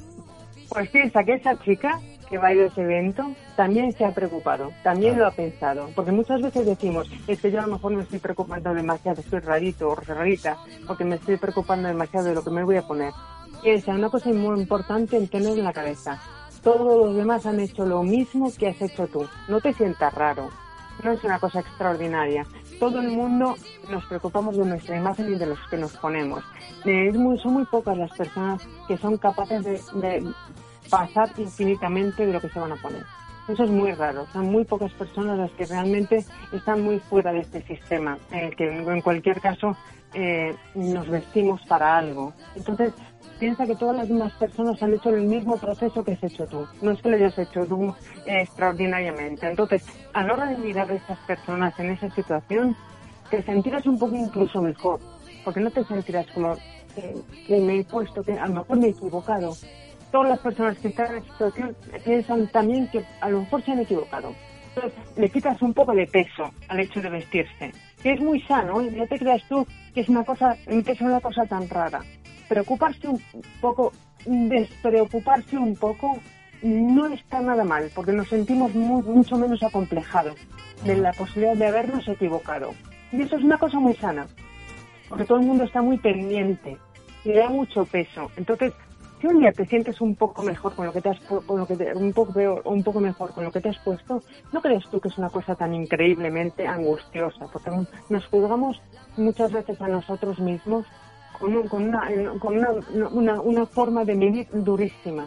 Pues 0.69 0.89
piensa 0.91 1.25
que 1.25 1.35
esa 1.35 1.59
chica 1.63 2.01
que 2.29 2.39
va 2.39 2.49
a 2.49 2.55
ir 2.55 2.63
a 2.63 2.67
ese 2.67 2.83
evento 2.83 3.31
también 3.57 3.93
se 3.93 4.05
ha 4.05 4.13
preocupado, 4.13 4.73
también 4.83 5.19
lo 5.19 5.27
ha 5.27 5.31
pensado, 5.31 5.89
porque 5.95 6.13
muchas 6.13 6.41
veces 6.43 6.67
decimos, 6.67 7.11
es 7.27 7.41
que 7.41 7.51
yo 7.51 7.61
a 7.61 7.67
lo 7.67 7.75
mejor 7.75 7.95
me 7.95 8.03
estoy 8.03 8.19
preocupando 8.19 8.75
demasiado, 8.75 9.21
estoy 9.21 9.41
rarito 9.41 9.91
o 9.91 9.95
rarita, 9.95 10.57
porque 10.87 11.05
me 11.05 11.17
estoy 11.17 11.37
preocupando 11.37 11.89
demasiado 11.89 12.29
de 12.29 12.35
lo 12.35 12.43
que 12.43 12.51
me 12.51 12.65
voy 12.65 12.77
a 12.77 12.83
poner. 12.83 13.13
Piensa, 13.63 13.93
una 13.93 14.11
cosa 14.11 14.31
muy 14.31 14.61
importante 14.61 15.17
en 15.17 15.29
tener 15.29 15.59
en 15.59 15.65
la 15.65 15.73
cabeza, 15.73 16.21
todos 16.63 17.07
los 17.07 17.17
demás 17.17 17.47
han 17.47 17.61
hecho 17.61 17.87
lo 17.87 18.03
mismo 18.03 18.51
que 18.59 18.69
has 18.69 18.81
hecho 18.81 19.07
tú, 19.07 19.27
no 19.49 19.61
te 19.61 19.73
sientas 19.73 20.13
raro, 20.15 20.51
no 21.03 21.13
es 21.13 21.25
una 21.25 21.39
cosa 21.39 21.61
extraordinaria. 21.61 22.47
Todo 22.79 23.01
el 23.01 23.09
mundo 23.09 23.57
nos 23.91 24.05
preocupamos 24.07 24.57
de 24.57 24.65
nuestra 24.65 24.97
imagen 24.97 25.33
y 25.33 25.39
de 25.39 25.47
los 25.47 25.59
que 25.69 25.77
nos 25.77 25.97
ponemos. 25.97 26.43
Es 26.85 27.17
muy, 27.17 27.39
son 27.39 27.55
muy 27.55 27.65
pocas 27.67 27.97
las 27.97 28.13
personas 28.13 28.67
que 28.87 28.97
son 28.99 29.17
capaces 29.17 29.65
de 29.65 30.23
pasar 30.91 31.31
infinitamente 31.37 32.27
de 32.27 32.33
lo 32.33 32.41
que 32.41 32.49
se 32.49 32.59
van 32.59 32.73
a 32.73 32.77
poner. 32.77 33.05
Eso 33.49 33.65
es 33.65 33.71
muy 33.71 33.93
raro. 33.93 34.27
Son 34.33 34.47
muy 34.47 34.65
pocas 34.65 34.93
personas 34.93 35.39
las 35.39 35.51
que 35.53 35.67
realmente 35.67 36.25
están 36.53 36.83
muy 36.83 36.99
fuera 36.99 37.33
de 37.33 37.41
este 37.41 37.63
sistema, 37.63 38.19
en 38.31 38.47
el 38.47 38.57
que 38.57 38.67
en 38.67 39.01
cualquier 39.03 39.41
caso 39.41 39.77
eh, 40.15 40.55
nos 40.75 41.09
vestimos 41.09 41.61
para 41.67 41.99
algo. 41.99 42.33
Entonces, 42.57 42.95
piensa 43.39 43.67
que 43.67 43.77
todas 43.77 43.97
las 43.97 44.09
demás 44.09 44.33
personas 44.35 44.83
han 44.83 44.95
hecho 44.95 45.11
el 45.11 45.25
mismo 45.25 45.59
proceso 45.59 46.03
que 46.03 46.13
has 46.13 46.23
hecho 46.23 46.47
tú. 46.47 46.67
No 46.81 46.93
es 46.93 47.03
que 47.03 47.11
lo 47.11 47.17
hayas 47.17 47.39
hecho 47.39 47.67
tú 47.67 47.95
extraordinariamente. 48.25 49.47
Entonces, 49.47 49.85
a 50.15 50.23
la 50.23 50.33
hora 50.33 50.47
de 50.47 50.57
mirar 50.57 50.91
a 50.91 50.95
estas 50.95 51.19
personas 51.27 51.79
en 51.79 51.91
esa 51.91 52.09
situación, 52.15 52.75
te 53.29 53.43
sentirás 53.43 53.85
un 53.87 53.99
poco 53.99 54.17
incluso 54.17 54.63
mejor. 54.63 55.01
Porque 55.45 55.61
no 55.61 55.71
te 55.71 55.85
sentirás 55.85 56.27
como 56.33 56.57
que, 56.95 57.15
que 57.47 57.61
me 57.61 57.81
he 57.81 57.85
puesto, 57.85 58.23
que 58.23 58.33
a 58.33 58.47
lo 58.47 58.55
mejor 58.55 58.79
me 58.79 58.87
he 58.87 58.91
equivocado 58.91 59.55
todas 60.15 60.29
las 60.29 60.39
personas 60.39 60.79
que 60.79 60.87
están 60.87 61.11
en 61.11 61.17
esta 61.17 61.33
situación 61.33 61.77
piensan 62.05 62.47
también 62.47 62.87
que 62.87 63.05
a 63.21 63.29
lo 63.31 63.41
mejor 63.41 63.65
se 63.65 63.73
han 63.73 63.81
equivocado. 63.81 64.33
Entonces, 64.69 64.93
le 65.17 65.29
quitas 65.29 65.61
un 65.61 65.75
poco 65.75 65.93
de 65.93 66.07
peso 66.07 66.53
al 66.69 66.79
hecho 66.79 67.03
de 67.03 67.11
vestirse, 67.11 67.73
que 68.01 68.13
es 68.13 68.21
muy 68.21 68.41
sano, 68.43 68.81
y 68.81 68.87
¿eh? 68.87 68.93
no 68.93 69.09
te 69.09 69.19
creas 69.19 69.43
tú 69.49 69.67
que 69.93 70.03
es 70.03 70.09
una 70.09 70.23
cosa, 70.23 70.57
que 70.67 70.93
es 70.93 71.01
una 71.01 71.19
cosa 71.21 71.47
tan 71.47 71.69
rara. 71.69 72.01
Preocuparse 72.49 73.09
un 73.09 73.21
poco, 73.61 73.93
despreocuparse 74.25 75.59
un 75.59 75.75
poco, 75.75 76.21
no 76.63 77.07
está 77.09 77.41
nada 77.41 77.65
mal, 77.65 77.91
porque 77.93 78.13
nos 78.13 78.29
sentimos 78.29 78.73
mucho 78.73 79.37
menos 79.37 79.65
acomplejados 79.65 80.37
de 80.85 80.97
la 80.97 81.13
posibilidad 81.13 81.57
de 81.57 81.67
habernos 81.67 82.07
equivocado. 82.07 82.73
Y 83.11 83.21
eso 83.21 83.37
es 83.37 83.43
una 83.43 83.59
cosa 83.59 83.81
muy 83.81 83.95
sana, 83.95 84.29
porque 85.09 85.25
todo 85.25 85.41
el 85.41 85.47
mundo 85.47 85.65
está 85.65 85.83
muy 85.83 85.99
pendiente 85.99 86.77
y 87.25 87.33
da 87.33 87.49
mucho 87.49 87.85
peso. 87.85 88.31
Entonces, 88.37 88.73
si 89.25 89.29
un 89.29 89.41
día 89.41 89.53
te 89.53 89.65
sientes 89.65 90.03
un 90.03 90.15
poco 90.17 90.43
mejor 90.43 90.75
con 90.75 90.85
lo 90.85 90.93
que 90.93 91.01
te 91.01 91.09
has 91.09 91.19
con 91.21 91.59
lo 91.59 91.67
que 91.67 91.75
un 91.95 92.13
poco 92.13 92.35
peor 92.35 92.61
un 92.67 92.83
poco 92.83 93.01
mejor 93.01 93.33
con 93.33 93.45
lo 93.45 93.51
que 93.51 93.61
te 93.61 93.71
has 93.71 93.79
puesto, 93.79 94.23
¿no 94.53 94.61
crees 94.61 94.85
tú 94.91 95.01
que 95.01 95.09
es 95.09 95.17
una 95.17 95.31
cosa 95.31 95.55
tan 95.55 95.73
increíblemente 95.73 96.67
angustiosa? 96.67 97.47
Porque 97.51 97.71
nos 98.11 98.27
juzgamos 98.27 98.81
muchas 99.17 99.51
veces 99.51 99.81
a 99.81 99.89
nosotros 99.89 100.39
mismos 100.41 100.85
con, 101.39 101.69
con, 101.69 101.85
una, 101.85 102.07
con 102.39 102.59
una, 102.59 103.41
una, 103.41 103.67
forma 103.67 104.05
de 104.05 104.15
medir 104.15 104.47
durísima. 104.53 105.27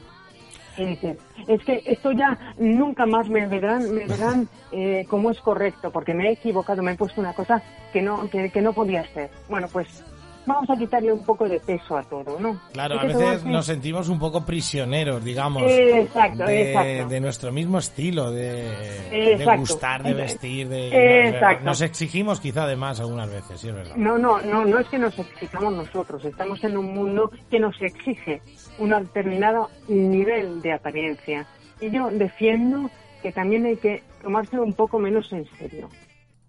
Y 0.78 0.86
dices, 0.86 1.18
es 1.48 1.64
que 1.66 1.82
esto 1.86 2.12
ya 2.12 2.38
nunca 2.60 3.08
más 3.08 3.28
me 3.30 3.48
verán, 3.48 3.92
me 3.92 4.06
verán 4.08 4.48
eh, 4.72 5.06
como 5.10 5.32
es 5.32 5.42
correcto, 5.42 5.92
porque 5.92 6.14
me 6.14 6.30
he 6.30 6.34
equivocado, 6.34 6.84
me 6.84 6.92
he 6.92 6.96
puesto 6.96 7.20
una 7.20 7.34
cosa 7.34 7.64
que 7.92 8.04
no, 8.04 8.30
que, 8.30 8.52
que 8.52 8.62
no 8.62 8.74
podía 8.74 9.04
ser. 9.12 9.32
Bueno, 9.50 9.68
pues 9.74 10.04
vamos 10.48 10.70
a 10.70 10.76
quitarle 10.76 11.12
un 11.12 11.24
poco 11.24 11.48
de 11.48 11.60
peso 11.60 11.98
a 11.98 12.04
todo, 12.04 12.40
¿no? 12.40 12.60
Claro, 12.72 13.00
a 13.00 13.04
veces 13.04 13.44
nos 13.44 13.66
sentimos 13.66 14.10
un 14.10 14.18
poco 14.18 14.46
prisioneros, 14.46 15.24
digamos, 15.24 15.64
exacto, 15.64 16.46
de, 16.46 16.72
exacto. 16.72 17.10
de 17.10 17.20
nuestro 17.20 17.52
mismo 17.52 17.78
estilo, 17.78 18.32
de, 18.32 18.64
de 19.12 19.58
gustar, 19.58 20.02
de 20.02 20.14
vestir, 20.14 20.68
de... 20.70 21.28
Exacto. 21.30 21.66
Nos 21.66 21.82
exigimos 21.82 22.40
quizá 22.40 22.66
de 22.66 22.78
más 22.78 23.00
algunas 23.00 23.30
veces, 23.30 23.60
sí 23.60 23.68
es 23.68 23.76
verdad. 23.76 23.96
No, 23.98 24.18
no, 24.18 24.42
no, 24.42 24.66
no 24.66 24.80
es 24.80 24.88
que 24.88 24.98
nos 24.98 25.18
exijamos 25.20 25.74
nosotros, 25.74 26.24
estamos 26.24 26.64
en 26.64 26.78
un 26.78 26.94
mundo 26.94 27.30
que 27.52 27.60
nos 27.60 27.80
exige 27.82 28.42
un 28.80 28.90
determinado 28.90 29.70
nivel 29.88 30.62
de 30.62 30.74
apariencia. 30.74 31.46
Y 31.82 31.92
yo 31.92 32.10
defiendo 32.10 32.90
que 33.22 33.32
también 33.32 33.66
hay 33.66 33.76
que 33.76 34.02
tomárselo 34.24 34.64
un 34.64 34.74
poco 34.74 34.98
menos 34.98 35.32
en 35.34 35.46
serio. 35.58 35.90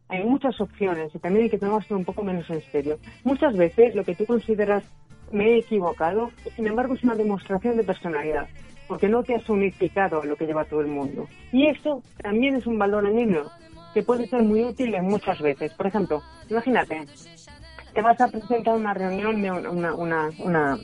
Hay 0.08 0.24
muchas 0.24 0.60
opciones 0.60 1.14
y 1.14 1.18
también 1.18 1.44
hay 1.44 1.50
que 1.50 1.58
tomárselo 1.58 1.98
un 1.98 2.04
poco 2.04 2.22
menos 2.22 2.48
en 2.50 2.62
serio. 2.72 2.98
Muchas 3.24 3.56
veces 3.56 3.94
lo 3.94 4.04
que 4.04 4.14
tú 4.14 4.24
consideras 4.24 4.84
me 5.32 5.50
he 5.50 5.58
equivocado, 5.58 6.30
sin 6.56 6.66
embargo 6.66 6.94
es 6.94 7.04
una 7.04 7.14
demostración 7.14 7.76
de 7.76 7.84
personalidad, 7.84 8.48
porque 8.86 9.08
no 9.08 9.22
te 9.22 9.34
has 9.34 9.48
unificado 9.48 10.22
a 10.22 10.24
lo 10.24 10.36
que 10.36 10.46
lleva 10.46 10.64
todo 10.64 10.80
el 10.80 10.86
mundo. 10.86 11.28
Y 11.52 11.66
eso 11.66 12.02
también 12.22 12.56
es 12.56 12.66
un 12.66 12.78
valor 12.78 13.06
añadido 13.06 13.50
que 13.92 14.02
puede 14.02 14.26
ser 14.26 14.42
muy 14.42 14.62
útil 14.62 14.94
en 14.94 15.04
muchas 15.04 15.40
veces. 15.40 15.72
Por 15.74 15.86
ejemplo, 15.86 16.22
imagínate, 16.48 17.04
te 17.92 18.02
vas 18.02 18.20
a 18.20 18.28
presentar 18.28 18.76
una 18.76 18.94
reunión 18.94 19.42
de 19.42 19.50
una, 19.50 19.94
una, 19.94 20.30
una, 20.38 20.78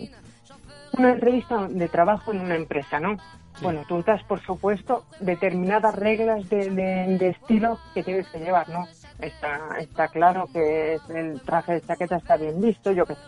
una 0.99 1.13
entrevista 1.13 1.67
de 1.69 1.89
trabajo 1.89 2.33
en 2.33 2.41
una 2.41 2.57
empresa, 2.57 3.01
¿no? 3.01 3.17
Bueno, 3.63 3.83
tú 3.89 4.03
das, 4.03 4.23
por 4.25 4.41
supuesto, 4.45 5.05
determinadas 5.21 5.95
reglas 5.95 6.49
de, 6.49 6.71
de, 6.71 7.29
estilo 7.29 7.79
que 7.95 8.03
tienes 8.03 8.27
que 8.29 8.41
llevar, 8.41 8.69
¿no? 8.69 8.85
Está, 9.19 9.79
está 9.79 10.09
claro 10.09 10.49
que 10.53 10.99
el 11.09 11.41
traje 11.41 11.75
de 11.75 11.81
chaqueta 11.83 12.17
está 12.17 12.37
bien 12.37 12.61
visto, 12.61 12.93
yo 12.93 13.07
qué 13.07 13.15
sé. 13.15 13.21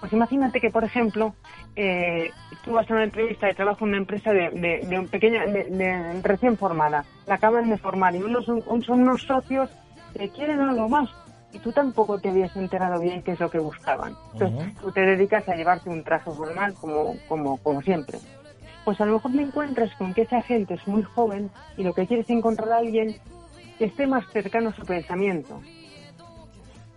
Pues 0.00 0.12
imagínate 0.12 0.60
que, 0.60 0.70
por 0.70 0.84
ejemplo, 0.84 1.34
eh, 1.74 2.30
tú 2.64 2.72
vas 2.72 2.88
a 2.90 2.94
una 2.94 3.04
entrevista 3.04 3.46
de 3.46 3.54
trabajo 3.54 3.84
en 3.84 3.90
una 3.90 3.98
empresa 3.98 4.32
de, 4.32 4.50
de, 4.88 4.98
un 4.98 5.08
pequeño, 5.08 5.40
de, 5.40 6.20
recién 6.22 6.56
formada, 6.56 7.04
la 7.26 7.34
acaban 7.34 7.68
de 7.68 7.78
formar 7.78 8.14
y 8.14 8.22
unos 8.22 8.44
son, 8.44 8.62
son 8.82 9.02
unos 9.02 9.22
socios 9.22 9.70
que 10.16 10.28
quieren 10.28 10.60
algo 10.60 10.88
más 10.88 11.10
y 11.52 11.58
tú 11.58 11.72
tampoco 11.72 12.18
te 12.20 12.28
habías 12.28 12.54
enterado 12.56 13.00
bien 13.00 13.22
qué 13.22 13.32
es 13.32 13.40
lo 13.40 13.50
que 13.50 13.58
buscaban. 13.58 14.14
Entonces, 14.34 14.74
tú 14.80 14.92
te 14.92 15.00
dedicas 15.00 15.48
a 15.48 15.56
llevarte 15.56 15.90
un 15.90 16.04
traje 16.04 16.30
formal 16.30 16.74
como, 16.74 17.16
como, 17.28 17.56
como 17.58 17.82
siempre 17.82 18.18
pues 18.88 19.02
a 19.02 19.04
lo 19.04 19.12
mejor 19.12 19.32
me 19.32 19.42
encuentras 19.42 19.94
con 19.96 20.14
que 20.14 20.22
esa 20.22 20.40
gente 20.40 20.72
es 20.72 20.88
muy 20.88 21.02
joven 21.02 21.50
y 21.76 21.82
lo 21.82 21.92
que 21.92 22.06
quieres 22.06 22.24
es 22.24 22.30
encontrar 22.30 22.72
a 22.72 22.78
alguien 22.78 23.16
que 23.78 23.86
esté 23.86 24.06
más 24.06 24.24
cercano 24.32 24.70
a 24.70 24.74
su 24.74 24.82
pensamiento, 24.82 25.60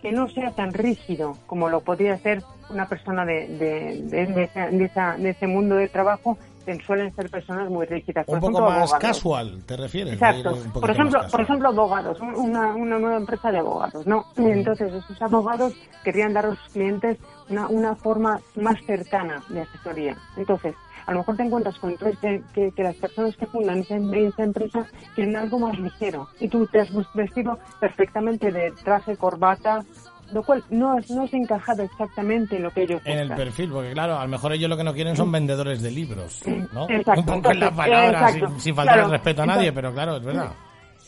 que 0.02 0.10
no 0.10 0.28
sea 0.28 0.50
tan 0.50 0.72
rígido 0.72 1.36
como 1.46 1.68
lo 1.68 1.80
podría 1.80 2.18
ser 2.18 2.42
una 2.70 2.88
persona 2.88 3.24
de, 3.24 3.46
de, 3.48 5.30
ese 5.30 5.46
mundo 5.46 5.76
de 5.76 5.88
trabajo 5.88 6.36
que 6.64 6.74
suelen 6.84 7.14
ser 7.14 7.28
personas 7.30 7.68
muy 7.68 7.86
rígidas. 7.86 8.26
un 8.28 8.40
poco 8.40 8.60
más 8.60 8.92
casual, 8.94 9.62
¿te 9.66 9.76
refieres? 9.76 10.14
Exacto. 10.14 10.56
Por 10.72 10.90
ejemplo, 10.90 11.20
por 11.30 11.40
ejemplo, 11.40 11.68
abogados, 11.68 12.20
una, 12.20 12.74
una 12.74 12.98
nueva 12.98 13.16
empresa 13.16 13.50
de 13.50 13.58
abogados, 13.58 14.06
¿no? 14.06 14.26
Entonces, 14.36 14.92
esos 14.92 15.20
abogados 15.22 15.74
querían 16.04 16.32
dar 16.32 16.46
a 16.46 16.50
sus 16.50 16.72
clientes 16.72 17.18
una, 17.48 17.68
una 17.68 17.94
forma 17.96 18.40
más 18.56 18.76
cercana 18.84 19.42
de 19.48 19.62
asesoría. 19.62 20.16
Entonces, 20.36 20.74
a 21.06 21.12
lo 21.12 21.18
mejor 21.18 21.36
te 21.36 21.42
encuentras 21.44 21.78
con 21.78 21.96
que, 21.96 22.42
que, 22.54 22.82
las 22.82 22.96
personas 22.96 23.36
que 23.36 23.46
fundan 23.46 23.80
esa, 23.80 23.96
empresa 24.42 24.86
tienen 25.14 25.36
algo 25.36 25.58
más 25.58 25.78
ligero 25.78 26.28
y 26.40 26.48
tú 26.48 26.66
te 26.66 26.80
has 26.80 26.90
vestido 27.14 27.58
perfectamente 27.80 28.50
de 28.50 28.72
traje, 28.82 29.16
corbata, 29.16 29.84
lo 30.32 30.42
cual 30.42 30.64
no, 30.70 30.96
no 31.10 31.24
es 31.24 31.34
encajado 31.34 31.82
exactamente 31.82 32.56
en 32.56 32.62
lo 32.62 32.70
que 32.70 32.82
ellos 32.82 33.02
En 33.04 33.18
el 33.18 33.32
perfil, 33.34 33.70
porque 33.70 33.92
claro, 33.92 34.18
a 34.18 34.22
lo 34.24 34.28
mejor 34.28 34.52
ellos 34.52 34.70
lo 34.70 34.76
que 34.76 34.84
no 34.84 34.94
quieren 34.94 35.16
son 35.16 35.30
vendedores 35.30 35.82
de 35.82 35.90
libros, 35.90 36.42
¿no? 36.72 36.88
Exacto. 36.88 37.20
Un 37.20 37.26
poco 37.26 37.50
en 37.50 37.60
la 37.60 37.70
palabra, 37.70 38.28
sin, 38.58 38.74
faltar 38.74 39.00
el 39.00 39.10
respeto 39.10 39.42
a 39.42 39.46
nadie, 39.46 39.72
pero 39.72 39.92
claro, 39.92 40.16
es 40.16 40.24
verdad. 40.24 40.52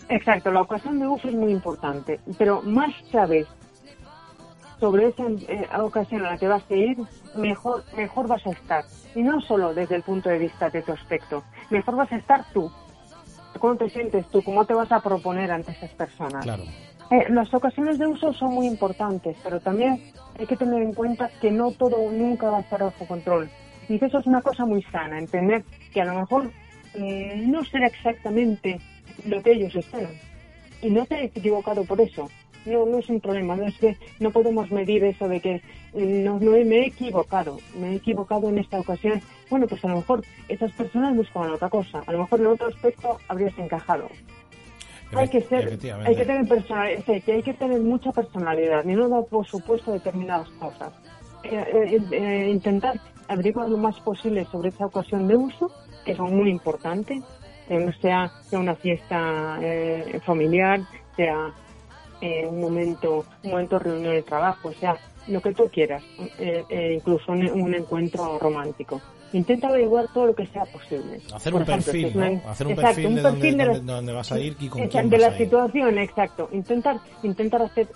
Exacto, 0.08 0.50
la 0.50 0.60
ocasión 0.60 0.98
de 0.98 1.06
uso 1.06 1.28
es 1.28 1.34
muy 1.34 1.52
importante, 1.52 2.20
pero 2.36 2.60
más 2.62 2.92
sabes 3.10 3.46
sobre 4.84 5.08
esa 5.08 5.24
eh, 5.48 5.66
ocasión 5.80 6.26
a 6.26 6.32
la 6.32 6.36
que 6.36 6.46
vas 6.46 6.62
a 6.70 6.74
ir, 6.74 6.98
mejor, 7.36 7.84
mejor 7.96 8.28
vas 8.28 8.46
a 8.46 8.50
estar. 8.50 8.84
Y 9.14 9.22
no 9.22 9.40
solo 9.40 9.72
desde 9.72 9.96
el 9.96 10.02
punto 10.02 10.28
de 10.28 10.36
vista 10.36 10.68
de 10.68 10.82
tu 10.82 10.92
aspecto, 10.92 11.42
mejor 11.70 11.96
vas 11.96 12.12
a 12.12 12.16
estar 12.16 12.44
tú. 12.52 12.70
¿Cómo 13.58 13.76
te 13.76 13.88
sientes 13.88 14.26
tú? 14.26 14.42
¿Cómo 14.42 14.66
te 14.66 14.74
vas 14.74 14.92
a 14.92 15.00
proponer 15.00 15.50
ante 15.50 15.72
esas 15.72 15.88
personas? 15.92 16.44
Claro. 16.44 16.64
Eh, 17.10 17.24
las 17.30 17.54
ocasiones 17.54 17.98
de 17.98 18.06
uso 18.06 18.34
son 18.34 18.52
muy 18.52 18.66
importantes, 18.66 19.38
pero 19.42 19.58
también 19.58 20.02
hay 20.38 20.46
que 20.46 20.56
tener 20.56 20.82
en 20.82 20.92
cuenta 20.92 21.30
que 21.40 21.50
no 21.50 21.70
todo 21.70 22.10
nunca 22.12 22.50
va 22.50 22.58
a 22.58 22.60
estar 22.60 22.82
bajo 22.82 23.06
control. 23.06 23.48
Y 23.88 24.04
eso 24.04 24.18
es 24.18 24.26
una 24.26 24.42
cosa 24.42 24.66
muy 24.66 24.82
sana, 24.82 25.18
entender 25.18 25.64
que 25.94 26.02
a 26.02 26.04
lo 26.04 26.14
mejor 26.20 26.50
mm, 26.98 27.50
no 27.50 27.64
será 27.64 27.86
exactamente 27.86 28.78
lo 29.24 29.42
que 29.42 29.52
ellos 29.52 29.74
esperan. 29.76 30.12
Y 30.82 30.90
no 30.90 31.06
te 31.06 31.14
has 31.14 31.34
equivocado 31.34 31.84
por 31.84 32.02
eso 32.02 32.28
no, 32.66 32.86
no 32.86 32.98
es 32.98 33.08
un 33.08 33.20
problema, 33.20 33.56
no 33.56 33.66
es 33.66 33.76
que 33.78 33.96
no 34.20 34.30
podemos 34.30 34.70
medir 34.70 35.04
eso 35.04 35.28
de 35.28 35.40
que 35.40 35.62
no, 35.94 36.38
no 36.40 36.50
me 36.52 36.78
he 36.78 36.86
equivocado, 36.86 37.58
me 37.78 37.92
he 37.92 37.96
equivocado 37.96 38.48
en 38.48 38.58
esta 38.58 38.80
ocasión. 38.80 39.20
Bueno, 39.50 39.66
pues 39.66 39.84
a 39.84 39.88
lo 39.88 39.96
mejor 39.96 40.24
esas 40.48 40.72
personas 40.72 41.16
buscaban 41.16 41.50
otra 41.50 41.68
cosa, 41.68 42.02
a 42.06 42.12
lo 42.12 42.18
mejor 42.18 42.40
en 42.40 42.46
otro 42.46 42.68
aspecto 42.68 43.18
habrías 43.28 43.56
encajado. 43.58 44.08
Hay 45.16 45.28
que 45.28 45.42
ser, 45.42 45.78
hay 46.04 46.16
que 46.16 46.24
tener 46.24 46.48
personalidad, 46.48 47.04
hay 47.08 47.42
que 47.42 47.54
tener 47.54 47.80
mucha 47.80 48.10
personalidad 48.10 48.84
y 48.84 48.94
no 48.94 49.08
dar 49.08 49.24
por 49.26 49.46
supuesto 49.46 49.92
determinadas 49.92 50.48
cosas. 50.50 50.92
Eh, 51.44 51.62
eh, 51.74 52.00
eh, 52.10 52.50
intentar 52.50 52.98
averiguar 53.28 53.68
lo 53.68 53.76
más 53.76 54.00
posible 54.00 54.46
sobre 54.46 54.70
esa 54.70 54.86
ocasión 54.86 55.28
de 55.28 55.36
uso, 55.36 55.70
que 56.04 56.12
es 56.12 56.18
muy 56.18 56.50
importante, 56.50 57.20
que 57.68 57.78
no 57.78 57.92
sea, 57.92 58.30
sea 58.42 58.58
una 58.58 58.74
fiesta 58.74 59.58
familiar, 60.24 60.80
sea 61.16 61.52
eh, 62.24 62.46
un 62.46 62.58
momento, 62.58 63.26
un 63.42 63.50
momento 63.50 63.78
reunión 63.78 64.14
de 64.14 64.22
trabajo, 64.22 64.70
o 64.70 64.72
sea, 64.72 64.96
lo 65.28 65.42
que 65.42 65.52
tú 65.52 65.68
quieras, 65.70 66.02
eh, 66.38 66.64
eh, 66.70 66.94
incluso 66.96 67.32
un, 67.32 67.74
encuentro 67.74 68.38
romántico. 68.38 68.98
Intenta 69.34 69.68
averiguar 69.68 70.06
todo 70.14 70.28
lo 70.28 70.34
que 70.34 70.46
sea 70.46 70.64
posible. 70.64 71.20
Hacer 71.34 71.54
un 71.54 71.66
perfil, 71.66 72.40
Hacer 72.48 72.66
un 72.66 72.76
perfil, 72.76 73.14
de, 73.16 73.82
dónde, 73.82 74.12
vas 74.14 74.32
a 74.32 74.40
ir 74.40 74.56
y 74.58 74.68
con 74.68 74.88
quién 74.88 75.10
De 75.10 75.18
la 75.18 75.36
situación, 75.36 75.98
exacto. 75.98 76.48
Intentar, 76.52 76.96
intentar 77.22 77.60
hacer, 77.60 77.88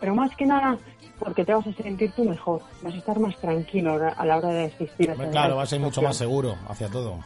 pero 0.00 0.16
más 0.16 0.34
que 0.34 0.46
nada 0.46 0.76
porque 1.20 1.44
te 1.44 1.54
vas 1.54 1.64
a 1.64 1.72
sentir 1.74 2.10
tú 2.10 2.24
mejor, 2.24 2.60
vas 2.82 2.92
a 2.92 2.96
estar 2.96 3.20
más 3.20 3.36
tranquilo 3.36 4.00
a 4.16 4.26
la 4.26 4.38
hora 4.38 4.48
de 4.48 4.64
asistir 4.64 5.12
a 5.12 5.14
Claro, 5.14 5.56
vas 5.56 5.72
a 5.72 5.76
ir 5.76 5.82
mucho 5.82 6.02
más 6.02 6.16
seguro 6.16 6.56
hacia 6.66 6.88
todo. 6.88 7.20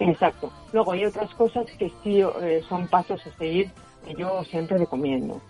Exacto. 0.00 0.50
Luego 0.72 0.90
hay 0.92 1.04
otras 1.04 1.32
cosas 1.34 1.66
que 1.78 1.92
sí 2.02 2.22
son 2.68 2.88
pasos 2.88 3.20
a 3.24 3.38
seguir 3.38 3.70
que 4.04 4.14
yo 4.14 4.42
siempre 4.44 4.78
recomiendo. 4.78 5.40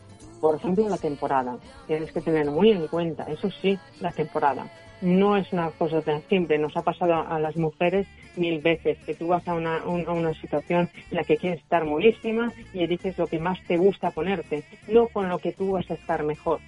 Por 0.40 0.56
ejemplo, 0.56 0.88
la 0.88 0.96
temporada. 0.96 1.56
Tienes 1.86 2.12
que 2.12 2.20
tener 2.20 2.50
muy 2.50 2.70
en 2.70 2.86
cuenta, 2.86 3.24
eso 3.24 3.50
sí, 3.50 3.78
la 4.00 4.10
temporada. 4.12 4.66
No 5.02 5.36
es 5.36 5.52
una 5.52 5.70
cosa 5.70 6.02
tan 6.02 6.22
simple. 6.28 6.58
Nos 6.58 6.76
ha 6.76 6.82
pasado 6.82 7.14
a 7.14 7.38
las 7.38 7.56
mujeres 7.56 8.06
mil 8.36 8.60
veces 8.60 8.98
que 9.04 9.14
tú 9.14 9.28
vas 9.28 9.46
a 9.48 9.54
una, 9.54 9.84
una 9.84 10.34
situación 10.34 10.88
en 11.10 11.16
la 11.16 11.24
que 11.24 11.36
quieres 11.36 11.60
estar 11.60 11.84
molísima 11.84 12.52
y 12.72 12.86
dices 12.86 13.18
lo 13.18 13.26
que 13.26 13.38
más 13.38 13.58
te 13.66 13.76
gusta 13.76 14.10
ponerte, 14.10 14.62
no 14.88 15.08
con 15.08 15.28
lo 15.28 15.38
que 15.38 15.52
tú 15.52 15.72
vas 15.72 15.90
a 15.90 15.94
estar 15.94 16.22
mejor. 16.22 16.60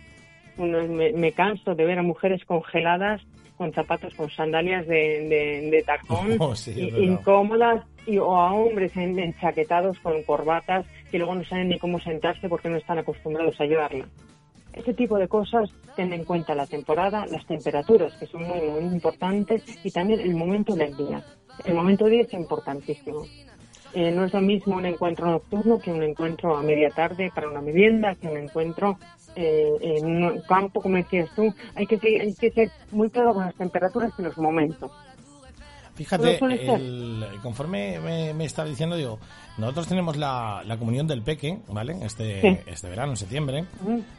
me 0.59 1.33
canso 1.33 1.75
de 1.75 1.85
ver 1.85 1.99
a 1.99 2.02
mujeres 2.02 2.45
congeladas 2.45 3.23
con 3.57 3.73
zapatos, 3.73 4.14
con 4.14 4.31
sandalias 4.31 4.87
de, 4.87 5.69
de, 5.71 5.83
tacón, 5.87 6.37
oh, 6.41 6.55
incómodas, 6.76 7.85
y, 8.07 8.19
o 8.19 8.37
a 8.37 8.52
hombres 8.52 8.97
enchaquetados 8.97 9.99
con 10.00 10.23
corbatas 10.25 10.85
que 11.12 11.19
luego 11.19 11.35
no 11.35 11.45
saben 11.45 11.69
ni 11.69 11.78
cómo 11.78 12.00
sentarse 12.00 12.49
porque 12.49 12.71
no 12.71 12.78
están 12.78 12.99
acostumbrados 12.99 13.61
a 13.61 13.66
llevarla. 13.66 14.09
Este 14.73 14.95
tipo 14.95 15.19
de 15.19 15.28
cosas 15.28 15.71
ten 15.95 16.11
en 16.14 16.25
cuenta 16.25 16.54
la 16.54 16.66
temporada, 16.66 17.26
las 17.26 17.45
temperaturas, 17.47 18.14
que 18.14 18.26
son 18.26 18.45
muy, 18.45 18.62
muy 18.62 18.95
importantes, 18.95 19.62
y 19.85 19.90
también 19.90 20.21
el 20.21 20.35
momento 20.35 20.75
del 20.75 20.97
día. 20.97 21.23
El 21.66 21.75
momento 21.75 22.04
del 22.04 22.14
día 22.14 22.23
es 22.23 22.33
importantísimo. 22.33 23.26
Eh, 23.92 24.11
no 24.11 24.25
es 24.25 24.33
lo 24.33 24.40
mismo 24.40 24.76
un 24.76 24.87
encuentro 24.87 25.26
nocturno 25.26 25.78
que 25.78 25.92
un 25.92 26.02
encuentro 26.02 26.57
a 26.57 26.62
media 26.62 26.88
tarde 26.88 27.31
para 27.35 27.50
una 27.50 27.61
merienda, 27.61 28.14
que 28.14 28.28
un 28.28 28.38
encuentro 28.38 28.99
eh, 29.37 29.71
en 29.83 30.07
un 30.07 30.40
campo, 30.49 30.81
como 30.81 30.97
decías 30.97 31.28
tú. 31.37 31.52
Hay 31.75 31.87
que, 31.87 31.97
hay 32.19 32.35
que 32.35 32.50
ser 32.52 32.71
muy 32.90 33.11
claro 33.11 33.35
con 33.35 33.45
las 33.45 33.54
temperaturas 33.54 34.12
y 34.19 34.23
los 34.23 34.38
momentos. 34.38 34.90
Fíjate, 36.04 36.38
conforme 37.42 37.99
me, 38.00 38.35
me 38.35 38.44
está 38.44 38.64
diciendo, 38.64 38.97
digo, 38.97 39.18
nosotros 39.59 39.87
tenemos 39.87 40.16
la, 40.16 40.62
la 40.64 40.76
comunión 40.78 41.06
del 41.06 41.23
Peque, 41.23 41.59
¿vale? 41.68 41.97
Este, 42.02 42.62
este 42.66 42.88
verano, 42.88 43.12
en 43.12 43.16
septiembre. 43.16 43.64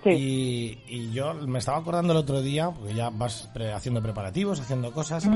Y, 0.05 0.77
y, 0.87 1.11
yo 1.11 1.33
me 1.33 1.59
estaba 1.59 1.77
acordando 1.79 2.13
el 2.13 2.19
otro 2.19 2.41
día, 2.41 2.69
porque 2.69 2.93
ya 2.93 3.09
vas 3.09 3.49
haciendo 3.75 4.01
preparativos, 4.01 4.59
haciendo 4.59 4.91
cosas. 4.91 5.27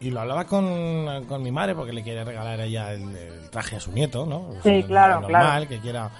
Y 0.00 0.10
lo 0.10 0.20
hablaba 0.20 0.44
con, 0.46 1.24
con, 1.26 1.42
mi 1.42 1.50
madre, 1.50 1.74
porque 1.74 1.92
le 1.92 2.02
quiere 2.02 2.24
regalar 2.24 2.60
a 2.60 2.64
ella 2.64 2.92
el, 2.92 3.50
traje 3.50 3.76
a 3.76 3.80
su 3.80 3.92
nieto, 3.92 4.26
¿no? 4.26 4.52
Sí, 4.62 4.84
claro, 4.84 5.20
normal, 5.20 5.66
claro. 5.66 5.68
que 5.68 5.78
quiera. 5.80 6.10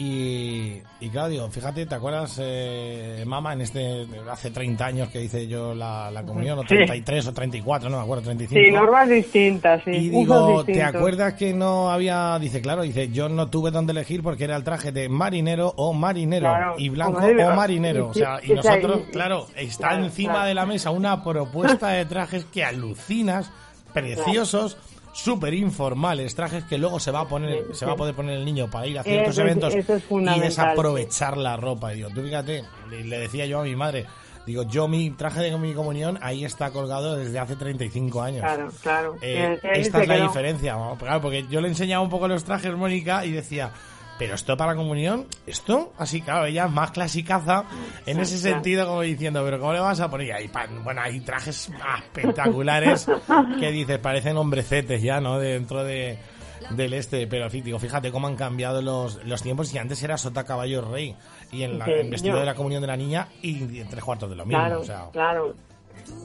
Y, 0.00 0.80
y 0.98 1.10
claro, 1.10 1.28
digo, 1.28 1.50
fíjate, 1.50 1.84
¿te 1.84 1.94
acuerdas, 1.94 2.40
eh, 2.42 3.22
mamá, 3.26 3.52
en 3.52 3.60
este, 3.60 4.06
hace 4.30 4.50
30 4.50 4.86
años 4.86 5.08
que 5.10 5.22
hice 5.22 5.46
yo 5.46 5.74
la, 5.74 6.10
la 6.10 6.22
comunión, 6.22 6.58
o 6.58 6.62
33 6.62 7.26
o 7.26 7.34
34, 7.34 7.90
no 7.90 7.98
me 7.98 8.02
acuerdo, 8.04 8.22
35? 8.22 8.58
Sí, 8.58 8.72
normas 8.72 9.10
distintas, 9.10 9.84
sí. 9.84 9.90
Y 9.90 10.08
digo, 10.08 10.64
¿te 10.64 10.82
acuerdas 10.82 11.34
que 11.34 11.52
no 11.52 11.90
había, 11.90 12.38
dice, 12.38 12.62
claro, 12.62 12.80
dice, 12.80 13.10
yo 13.10 13.28
no 13.28 13.50
tuve 13.50 13.70
donde 13.70 13.92
elegir 13.92 14.22
porque 14.22 14.44
era 14.44 14.56
el 14.56 14.64
traje 14.64 14.90
de 14.90 15.10
marinero 15.10 15.74
o 15.76 15.92
marinero, 15.92 16.50
y 16.78 16.88
blanco 16.88 17.18
o 17.18 17.54
marinero, 17.54 18.08
o 18.08 18.14
sea, 18.14 18.40
y 18.42 18.54
nosotros, 18.54 19.02
claro, 19.12 19.48
está 19.54 19.96
encima 19.96 20.46
de 20.46 20.54
la 20.54 20.64
mesa 20.64 20.92
una 20.92 21.22
propuesta 21.22 21.88
de 21.88 22.06
trajes 22.06 22.46
que 22.46 22.64
alucinas, 22.64 23.52
preciosos, 23.92 24.78
súper 25.12 25.54
informales, 25.54 26.34
trajes 26.34 26.64
que 26.64 26.78
luego 26.78 27.00
se 27.00 27.10
va 27.10 27.20
a 27.20 27.28
poner, 27.28 27.74
se 27.74 27.86
va 27.86 27.92
a 27.92 27.96
poder 27.96 28.14
poner 28.14 28.38
el 28.38 28.44
niño 28.44 28.70
para 28.70 28.86
ir 28.86 28.98
a 28.98 29.02
ciertos 29.02 29.36
eventos 29.38 29.74
y 29.74 30.40
desaprovechar 30.40 31.36
la 31.36 31.56
ropa. 31.56 31.92
Y 31.92 31.96
digo, 31.96 32.10
tú 32.10 32.22
fíjate, 32.22 32.64
le 32.90 33.18
decía 33.18 33.46
yo 33.46 33.60
a 33.60 33.64
mi 33.64 33.76
madre, 33.76 34.06
digo, 34.46 34.62
yo 34.64 34.88
mi 34.88 35.10
traje 35.10 35.40
de 35.40 35.56
mi 35.58 35.74
comunión 35.74 36.18
ahí 36.22 36.44
está 36.44 36.70
colgado 36.70 37.16
desde 37.16 37.38
hace 37.38 37.56
35 37.56 38.22
años. 38.22 38.40
Claro, 38.42 38.68
claro. 38.82 39.16
Eh, 39.20 39.58
esta 39.74 40.02
es 40.02 40.08
la 40.08 40.16
diferencia, 40.16 40.76
claro, 40.98 41.20
porque 41.20 41.46
yo 41.48 41.60
le 41.60 41.68
enseñaba 41.68 42.02
un 42.02 42.10
poco 42.10 42.28
los 42.28 42.44
trajes, 42.44 42.74
Mónica, 42.74 43.24
y 43.24 43.32
decía, 43.32 43.72
pero 44.20 44.34
esto 44.34 44.54
para 44.54 44.72
la 44.72 44.76
comunión, 44.76 45.26
esto, 45.46 45.94
así 45.96 46.20
claro, 46.20 46.44
ella 46.44 46.66
es 46.66 46.70
más 46.70 46.90
clasicaza 46.90 47.64
en 48.04 48.20
ese 48.20 48.36
sentido, 48.36 48.86
como 48.86 49.00
diciendo, 49.00 49.42
pero 49.42 49.58
¿cómo 49.58 49.72
le 49.72 49.80
vas 49.80 49.98
a 50.00 50.10
poner? 50.10 50.42
Y 50.42 50.50
bueno, 50.84 51.00
hay 51.00 51.20
trajes 51.20 51.70
espectaculares 51.96 53.06
que 53.58 53.70
dices, 53.70 53.98
parecen 53.98 54.36
hombrecetes 54.36 55.00
ya, 55.00 55.22
¿no? 55.22 55.38
Dentro 55.38 55.84
de, 55.84 56.18
del 56.68 56.92
este, 56.92 57.26
pero 57.28 57.48
digo, 57.48 57.78
fíjate 57.78 58.12
cómo 58.12 58.26
han 58.26 58.36
cambiado 58.36 58.82
los, 58.82 59.24
los 59.24 59.42
tiempos 59.42 59.72
y 59.72 59.78
antes 59.78 60.02
era 60.02 60.18
sota 60.18 60.44
caballo 60.44 60.82
rey 60.82 61.16
y 61.50 61.62
en 61.62 61.78
la, 61.78 61.86
el 61.86 62.10
vestido 62.10 62.38
de 62.38 62.44
la 62.44 62.54
comunión 62.54 62.82
de 62.82 62.88
la 62.88 62.98
niña 62.98 63.26
y 63.40 63.80
en 63.80 63.88
tres 63.88 64.04
cuartos 64.04 64.28
de 64.28 64.36
lo 64.36 64.44
mismo. 64.44 64.82
Claro, 64.82 65.10
claro. 65.12 65.54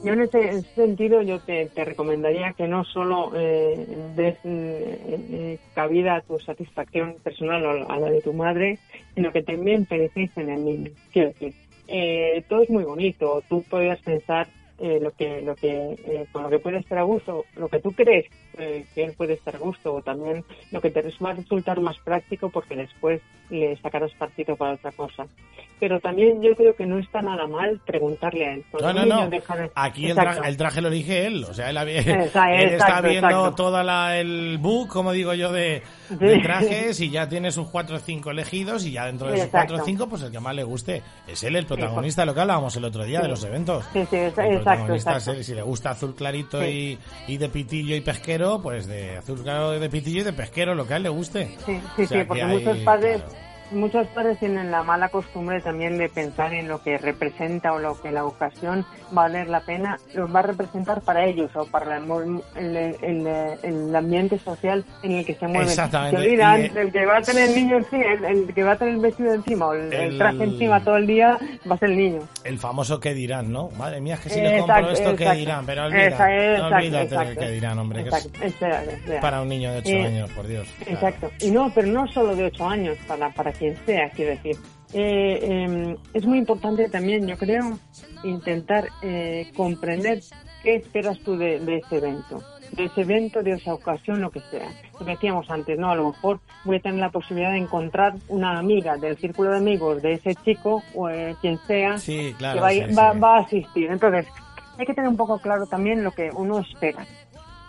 Yo 0.04 0.12
en 0.12 0.20
ese, 0.20 0.62
sentido 0.74 1.22
yo 1.22 1.40
te, 1.40 1.68
recomendaría 1.74 2.52
que 2.52 2.68
no 2.68 2.84
solo 2.84 3.32
eh, 3.34 3.86
des 4.14 4.36
eh, 4.44 4.98
eh, 5.08 5.58
cabida 5.74 6.16
a 6.16 6.20
tu 6.20 6.38
satisfacción 6.38 7.16
personal 7.24 7.64
o 7.64 7.90
a 7.90 7.98
la 7.98 8.10
de 8.10 8.20
tu 8.20 8.32
madre, 8.32 8.78
sino 9.14 9.32
que 9.32 9.42
también 9.42 9.86
penséis 9.86 10.30
en 10.36 10.50
el 10.50 10.64
niño. 10.64 10.90
Quiero 11.12 11.28
decir, 11.30 11.54
eh, 11.88 12.44
todo 12.48 12.62
es 12.62 12.70
muy 12.70 12.84
bonito. 12.84 13.42
Tú 13.48 13.62
podrías 13.68 14.00
pensar 14.00 14.48
eh, 14.78 14.98
lo 15.00 15.10
que 15.12 15.40
lo 15.40 15.54
que 15.54 15.96
eh, 16.06 16.26
con 16.30 16.42
lo 16.42 16.50
que 16.50 16.58
puede 16.58 16.78
estar 16.78 16.98
a 16.98 17.02
gusto 17.02 17.46
lo 17.56 17.68
que 17.68 17.80
tú 17.80 17.92
crees 17.92 18.26
eh, 18.58 18.84
que 18.94 19.04
él 19.04 19.14
puede 19.16 19.34
estar 19.34 19.54
a 19.56 19.58
gusto 19.58 19.94
o 19.94 20.02
también 20.02 20.44
lo 20.70 20.80
que 20.80 20.90
te 20.90 21.02
va 21.02 21.30
a 21.30 21.34
resultar 21.34 21.80
más 21.80 21.98
práctico 21.98 22.48
porque 22.50 22.74
después 22.74 23.20
le 23.50 23.76
sacarás 23.76 24.12
partido 24.14 24.56
para 24.56 24.74
otra 24.74 24.92
cosa. 24.92 25.26
Pero 25.78 26.00
también 26.00 26.42
yo 26.42 26.54
creo 26.56 26.74
que 26.74 26.86
no 26.86 26.98
está 26.98 27.20
nada 27.20 27.46
mal 27.46 27.80
preguntarle 27.86 28.46
a 28.46 28.54
él. 28.54 28.64
No 28.80 28.92
no 28.94 29.04
no. 29.04 29.30
aquí 29.74 30.06
el 30.06 30.16
traje, 30.16 30.40
el 30.48 30.56
traje, 30.56 30.80
lo 30.80 30.88
elige 30.88 31.26
él 31.26 31.44
o 31.44 31.52
sea 31.52 31.70
él, 31.70 31.76
está 32.06 33.00
viendo 33.02 33.54
toda 33.54 33.84
la 33.84 34.18
el 34.18 34.56
book 34.58 34.88
como 34.88 35.12
digo 35.12 35.34
yo 35.34 35.52
de, 35.52 35.82
trajes 36.42 37.00
y 37.00 37.10
ya 37.10 37.28
tiene 37.28 37.50
sus 37.50 37.68
cuatro 37.68 37.96
o 37.96 37.98
cinco 37.98 38.30
elegidos 38.30 38.86
y 38.86 38.92
ya 38.92 39.06
dentro 39.06 39.28
de 39.28 39.36
esos 39.36 39.50
cuatro 39.50 39.76
o 39.76 39.84
cinco 39.84 40.08
pues 40.08 40.22
el 40.22 40.32
que 40.32 40.40
más 40.40 40.54
le 40.54 40.64
guste. 40.64 41.02
Es 41.26 41.44
él 41.44 41.56
el 41.56 41.66
protagonista 41.66 42.22
de 42.22 42.26
lo 42.26 42.34
que 42.34 42.40
hablábamos 42.40 42.74
el 42.76 42.84
otro 42.84 43.04
día 43.04 43.20
de 43.20 43.28
los 43.28 43.44
eventos. 43.44 43.84
Sí, 43.92 44.04
sí, 44.10 44.16
si 45.42 45.54
le 45.54 45.62
gusta 45.62 45.90
azul 45.90 46.14
clarito 46.14 46.64
y, 46.64 46.98
y, 47.26 47.36
de 47.36 47.48
pitillo 47.48 47.94
y 47.96 48.00
pesquero, 48.00 48.60
pues 48.62 48.86
de 48.86 49.16
azul 49.16 49.42
claro 49.42 49.78
de 49.78 49.88
pitillo 49.88 50.20
y 50.20 50.24
de 50.24 50.32
pesquero, 50.32 50.74
lo 50.74 50.86
que 50.86 50.94
a 50.94 50.96
él 50.96 51.04
le 51.04 51.08
guste. 51.08 51.56
Sí, 51.64 51.80
sí, 51.96 52.06
sí, 52.06 52.16
porque 52.26 52.44
muchos 52.44 52.78
padres 52.78 53.22
muchos 53.70 54.06
padres 54.08 54.38
tienen 54.38 54.70
la 54.70 54.82
mala 54.82 55.08
costumbre 55.08 55.60
también 55.60 55.98
de 55.98 56.08
pensar 56.08 56.52
en 56.54 56.68
lo 56.68 56.82
que 56.82 56.98
representa 56.98 57.72
o 57.72 57.78
lo 57.78 58.00
que 58.00 58.10
la 58.10 58.24
ocasión 58.24 58.84
va 59.16 59.22
a 59.22 59.26
valer 59.26 59.48
la 59.48 59.60
pena, 59.60 59.98
lo 60.14 60.30
va 60.30 60.40
a 60.40 60.44
representar 60.44 61.00
para 61.02 61.26
ellos 61.26 61.50
o 61.54 61.66
para 61.66 61.96
el, 61.96 62.42
el, 63.02 63.96
ambiente 63.96 64.38
social 64.38 64.84
en 65.02 65.12
el 65.12 65.24
que 65.26 65.34
se 65.34 65.46
mueven. 65.46 65.68
Exactamente. 65.68 66.80
el 66.80 66.92
que 66.92 67.06
va 67.06 67.18
a 67.18 67.22
tener 67.22 67.48
el 67.50 67.54
niño 67.56 67.76
encima, 67.78 68.04
el, 68.28 68.54
que 68.54 68.62
va 68.62 68.72
a 68.72 68.76
tener 68.76 68.94
el 68.94 69.00
vestido 69.00 69.34
encima 69.34 69.66
o 69.66 69.74
el, 69.74 70.18
traje 70.18 70.44
encima 70.44 70.82
todo 70.82 70.96
el 70.96 71.06
día 71.06 71.38
va 71.68 71.74
a 71.74 71.78
ser 71.78 71.90
el 71.90 71.96
niño. 71.96 72.20
El 72.44 72.58
famoso 72.58 73.00
que 73.00 73.14
dirán, 73.14 73.50
¿no? 73.50 73.70
Madre 73.70 74.00
mía, 74.00 74.14
es 74.14 74.20
que 74.20 74.30
si 74.30 74.40
le 74.40 74.58
compro 74.58 74.90
esto, 74.90 75.16
¿qué 75.16 75.32
dirán? 75.32 75.66
Pero 75.66 75.86
olvida, 75.86 76.68
olvídate 76.76 77.16
del 77.16 77.36
que 77.36 77.50
dirán, 77.50 77.78
hombre. 77.78 78.04
Que 78.04 79.18
para 79.20 79.42
un 79.42 79.48
niño 79.48 79.72
de 79.72 79.78
8 79.78 79.88
eh, 79.88 80.06
años, 80.06 80.30
por 80.30 80.46
Dios. 80.46 80.68
Exacto. 80.86 81.30
Y 81.40 81.50
no, 81.50 81.70
pero 81.74 81.88
no 81.88 82.06
solo 82.08 82.34
de 82.36 82.44
8 82.44 82.68
años, 82.68 82.98
para, 83.06 83.30
para 83.30 83.52
quien 83.58 83.76
sea, 83.84 84.10
quiero 84.10 84.32
decir. 84.32 84.56
Eh, 84.92 85.38
em, 85.42 85.96
es 86.14 86.24
muy 86.26 86.38
importante 86.38 86.88
también, 86.88 87.26
yo 87.26 87.36
creo, 87.36 87.78
intentar 88.24 88.88
eh, 89.02 89.50
comprender 89.56 90.20
qué 90.62 90.76
esperas 90.76 91.18
tú 91.20 91.36
de, 91.36 91.56
ese 91.56 91.96
evento, 91.96 92.42
de 92.72 92.84
ese 92.84 93.02
evento, 93.02 93.42
de 93.42 93.52
esa 93.52 93.74
ocasión, 93.74 94.20
lo 94.20 94.30
que 94.30 94.40
sea. 94.40 94.68
Lo 94.98 95.04
que 95.04 95.12
decíamos 95.12 95.50
antes, 95.50 95.78
¿no? 95.78 95.90
A 95.90 95.96
lo 95.96 96.12
mejor 96.12 96.40
voy 96.64 96.76
a 96.76 96.80
tener 96.80 97.00
la 97.00 97.10
posibilidad 97.10 97.50
de 97.50 97.58
encontrar 97.58 98.14
una 98.28 98.58
amiga 98.58 98.96
del 98.96 99.16
círculo 99.16 99.50
de 99.50 99.58
amigos 99.58 100.02
de 100.02 100.14
ese 100.14 100.34
chico 100.36 100.82
o 100.94 101.08
eh, 101.10 101.34
quien 101.40 101.58
sea 101.66 101.96
que 102.04 102.34
va, 102.40 103.12
va, 103.12 103.36
a 103.36 103.40
asistir. 103.40 103.90
Entonces, 103.90 104.26
hay 104.78 104.86
que 104.86 104.94
tener 104.94 105.10
un 105.10 105.16
poco 105.16 105.38
claro 105.38 105.66
también 105.66 106.04
lo 106.04 106.12
que 106.12 106.30
uno 106.32 106.60
espera 106.60 107.06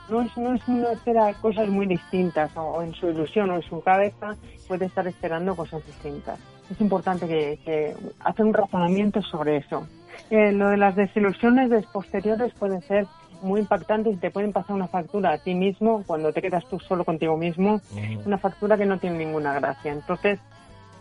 no 0.10 0.22
es, 0.22 0.38
no 0.38 0.54
es 0.56 0.62
uno 0.68 0.90
espera 0.90 1.34
cosas 1.34 1.68
muy 1.70 1.86
distintas 1.86 2.52
o, 2.56 2.82
en 2.82 2.94
su 2.94 3.10
ilusión 3.10 3.50
o 3.50 3.56
en 3.56 3.62
su 3.64 3.82
cabeza 3.82 4.36
puede 4.68 4.86
estar 4.86 5.08
esperando 5.08 5.56
cosas 5.56 5.86
distintas. 5.86 6.40
Es 6.70 6.80
importante 6.82 7.28
que, 7.28 7.60
que 7.64 7.96
hacer 8.20 8.46
un 8.46 8.54
razonamiento 8.54 9.22
sobre 9.22 9.58
eso. 9.58 9.88
Eh, 10.30 10.52
lo 10.52 10.70
de 10.70 10.78
las 10.78 10.96
desilusiones 10.96 11.70
posteriores 11.88 12.54
pueden 12.54 12.82
ser 12.82 13.08
muy 13.42 13.62
impactantes 13.62 14.16
y 14.16 14.18
te 14.18 14.32
pueden 14.32 14.52
pasar 14.52 14.76
una 14.76 14.88
factura 14.88 15.32
a 15.32 15.38
ti 15.38 15.54
mismo 15.54 16.04
cuando 16.06 16.34
te 16.34 16.42
quedas 16.42 16.66
tú 16.66 16.80
solo 16.80 17.06
contigo 17.06 17.38
mismo, 17.38 17.82
una 18.26 18.38
factura 18.38 18.78
que 18.78 18.86
no 18.86 18.98
tiene 18.98 19.20
ninguna 19.20 19.54
gracia. 19.54 19.92
Entonces, 19.92 20.40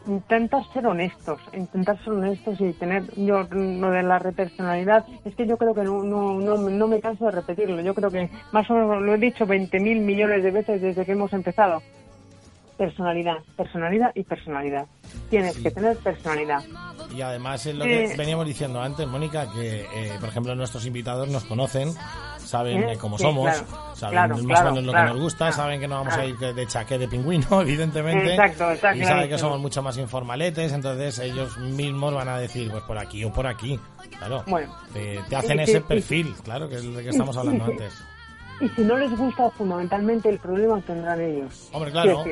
intentar 0.07 0.63
ser 0.73 0.87
honestos, 0.87 1.41
intentar 1.53 1.99
ser 2.03 2.13
honestos 2.13 2.61
y 2.61 2.73
tener 2.73 3.05
yo 3.15 3.43
lo 3.51 3.91
de 3.91 4.03
la 4.03 4.19
repersonalidad, 4.19 5.05
es 5.25 5.35
que 5.35 5.47
yo 5.47 5.57
creo 5.57 5.75
que 5.75 5.83
no, 5.83 6.03
no, 6.03 6.39
no, 6.39 6.89
me 6.89 7.01
canso 7.01 7.27
de 7.27 7.33
repetirlo, 7.33 7.81
yo 7.81 7.95
creo 7.95 8.11
que 8.11 8.31
más 8.53 8.69
o 8.71 8.75
menos 8.75 9.03
lo 9.03 9.15
he 9.15 9.19
dicho 9.19 9.47
20 9.47 9.79
mil 9.81 10.01
millones 10.01 10.43
de 10.43 10.51
veces 10.51 10.81
desde 10.81 11.05
que 11.05 11.13
hemos 11.13 11.33
empezado. 11.33 11.83
Personalidad, 12.77 13.37
personalidad 13.57 14.13
y 14.15 14.23
personalidad. 14.23 14.87
Tienes 15.31 15.57
que 15.57 15.71
tener 15.71 15.97
personalidad. 15.97 16.63
Y 17.15 17.23
además 17.23 17.65
es 17.65 17.75
lo 17.75 17.85
que 17.85 18.15
veníamos 18.17 18.47
diciendo 18.47 18.83
antes, 18.83 19.07
Mónica, 19.07 19.51
que 19.53 19.81
eh, 19.81 20.17
por 20.21 20.29
ejemplo 20.29 20.55
nuestros 20.55 20.85
invitados 20.85 21.29
nos 21.29 21.45
conocen, 21.45 21.91
saben 22.39 22.83
¿Eh? 22.85 22.99
cómo 22.99 23.19
somos, 23.19 23.51
saben 23.95 24.47
más 24.47 24.61
o 24.61 24.65
menos 24.65 24.85
lo 24.85 24.93
que 24.93 25.03
nos 25.03 25.21
gusta, 25.21 25.53
saben 25.53 25.81
que 25.81 25.89
no 25.89 25.97
vamos 25.97 26.15
a 26.15 26.25
ir 26.25 26.37
de 26.37 26.67
chaqué 26.67 26.99
de 26.99 27.09
pingüino, 27.09 27.47
evidentemente, 27.63 28.37
y 28.95 29.05
saben 29.05 29.29
que 29.29 29.39
somos 29.39 29.59
mucho 29.61 29.83
más 29.83 29.97
informaletes, 29.99 30.73
entonces 30.73 31.19
ellos 31.19 31.57
mismos 31.59 32.15
van 32.15 32.29
a 32.29 32.39
decir, 32.39 32.71
pues 32.71 32.83
por 32.85 32.99
aquí 32.99 33.25
o 33.25 33.33
por 33.33 33.47
aquí, 33.47 33.79
claro, 34.19 34.45
te, 34.93 35.37
hacen 35.37 35.61
ese 35.61 35.81
perfil, 35.81 36.35
claro, 36.45 36.69
que 36.69 36.77
es 36.77 36.95
de 36.95 37.03
que 37.03 37.11
estamos 37.11 37.37
hablando 37.37 37.65
antes. 37.65 37.95
Y 38.61 38.69
si 38.71 38.83
no 38.83 38.97
les 38.97 39.15
gusta, 39.17 39.51
fundamentalmente 39.51 40.31
el 40.31 40.39
problema 40.39 40.81
tendrán 40.81 41.21
ellos. 41.21 41.69
Hombre, 41.73 41.93
claro. 41.93 42.25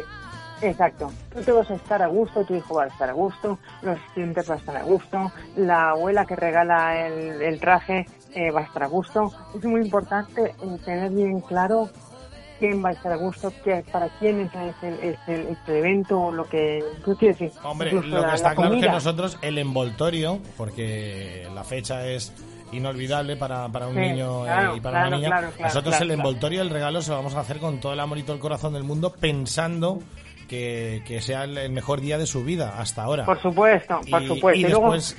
Exacto. 0.62 1.12
Tú 1.32 1.42
te 1.42 1.52
vas 1.52 1.70
a 1.70 1.74
estar 1.74 2.02
a 2.02 2.06
gusto, 2.06 2.44
tu 2.44 2.54
hijo 2.54 2.74
va 2.74 2.84
a 2.84 2.86
estar 2.88 3.10
a 3.10 3.12
gusto, 3.12 3.58
los 3.82 3.98
estudiantes 3.98 4.46
van 4.46 4.56
a 4.56 4.60
estar 4.60 4.76
a 4.76 4.82
gusto, 4.82 5.32
la 5.56 5.90
abuela 5.90 6.24
que 6.24 6.36
regala 6.36 7.06
el, 7.06 7.60
traje 7.60 8.06
eh, 8.34 8.50
va 8.50 8.60
a 8.60 8.64
estar 8.64 8.82
a 8.82 8.86
gusto. 8.86 9.32
Es 9.56 9.64
muy 9.64 9.82
importante 9.82 10.54
tener 10.84 11.10
bien 11.10 11.40
claro 11.40 11.90
quién 12.58 12.84
va 12.84 12.90
a 12.90 12.92
estar 12.92 13.12
a 13.12 13.16
gusto, 13.16 13.52
que, 13.62 13.84
para 13.90 14.08
quién 14.18 14.40
es 14.40 14.52
el, 14.82 15.16
el, 15.26 15.56
evento 15.66 16.20
o 16.20 16.32
lo 16.32 16.44
que 16.44 16.82
tú 17.04 17.16
quieres 17.16 17.38
decir. 17.38 17.58
Hombre, 17.62 17.92
lo 17.92 18.24
que 18.26 18.34
está 18.34 18.54
claro 18.54 18.74
es 18.74 18.82
que 18.82 18.90
nosotros 18.90 19.38
el 19.42 19.58
envoltorio, 19.58 20.40
porque 20.56 21.48
la 21.54 21.64
fecha 21.64 22.06
es 22.06 22.32
inolvidable 22.72 23.36
para, 23.36 23.68
para 23.68 23.88
un 23.88 23.96
niño 23.96 24.46
eh, 24.46 24.76
y 24.76 24.80
para 24.80 25.08
una 25.08 25.16
niña. 25.16 25.50
Nosotros 25.60 26.00
el 26.00 26.10
envoltorio, 26.12 26.62
el 26.62 26.70
regalo, 26.70 27.02
se 27.02 27.10
lo 27.10 27.16
vamos 27.16 27.34
a 27.34 27.40
hacer 27.40 27.58
con 27.58 27.80
todo 27.80 27.92
el 27.92 28.00
amor 28.00 28.18
y 28.18 28.22
todo 28.22 28.34
el 28.34 28.40
corazón 28.40 28.72
del 28.72 28.84
mundo, 28.84 29.12
pensando 29.12 30.00
que, 30.46 31.18
sea 31.20 31.44
el 31.44 31.70
mejor 31.70 32.00
día 32.00 32.18
de 32.18 32.26
su 32.26 32.44
vida 32.44 32.78
hasta 32.78 33.02
ahora. 33.02 33.24
Por 33.24 33.40
supuesto, 33.40 34.00
por 34.10 34.26
supuesto. 34.26 34.60
Y, 34.60 34.64
después, 34.64 35.16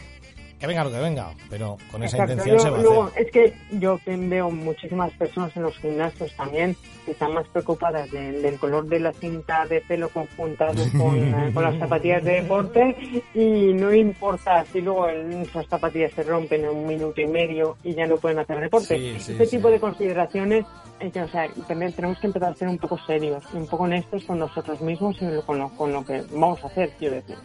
que 0.60 0.68
venga 0.68 0.84
lo 0.84 0.91
que 0.91 1.00
venga, 1.00 1.32
pero 1.50 1.78
con 1.91 2.04
esa 2.04 2.18
intención 2.20 2.60
se 2.60 2.70
va 2.70 2.78
a 2.78 3.08
hacer. 3.08 3.26
Es 3.26 3.32
que 3.32 3.54
yo 3.72 4.00
veo 4.06 4.50
muchísimas 4.50 5.12
personas 5.13 5.56
en 5.56 5.63
los 5.63 5.78
gimnasios 5.78 6.34
también 6.36 6.76
que 7.06 7.12
están 7.12 7.34
más 7.34 7.48
preocupadas 7.50 8.10
del 8.12 8.58
color 8.58 8.88
de 8.88 9.00
la 9.00 9.13
cinta 9.13 9.65
de 9.65 9.82
pelo 9.82 10.10
conjuntado 10.10 10.74
con, 10.98 11.18
eh, 11.18 11.52
con, 11.54 11.63
las 11.63 11.78
zapatillas 11.78 12.24
de 12.24 12.41
deporte 12.41 12.96
y 13.34 13.74
no 13.74 13.94
importa 13.94 14.65
si 14.72 14.82
luego 14.82 15.08
esas 15.10 15.68
zapatillas 15.68 16.12
se 16.13 16.24
rompen 16.24 16.63
en 16.63 16.70
un 16.70 16.88
minuto 16.88 17.22
y 17.22 17.28
medio 17.28 17.78
y 17.84 17.94
ya 17.94 18.06
no 18.06 18.18
pueden 18.18 18.39
hacer 18.39 18.60
deporte. 18.60 19.15
este 19.15 19.46
tipo 19.48 19.70
de 19.70 19.80
consideraciones 19.80 20.65
que, 21.12 21.22
o 21.22 21.28
sea, 21.28 21.48
también 21.68 21.91
tenemos 21.94 22.18
que 22.20 22.28
empezar 22.28 22.52
a 22.52 22.56
ser 22.56 22.70
un 22.70 22.78
poco 22.78 22.98
serios 23.06 23.44
y 23.54 23.58
un 23.58 23.68
poco 23.68 23.84
honestos 23.84 24.24
con 24.24 24.39
nosotros 24.39 24.82
mismos 24.82 25.18
y 25.22 25.26
con 25.46 25.60
lo, 25.60 25.70
con 25.70 25.91
lo 25.91 26.06
que 26.06 26.24
vamos 26.32 26.63
a 26.63 26.68
hacer, 26.68 26.91
quiero 26.98 27.15
decir 27.15 27.36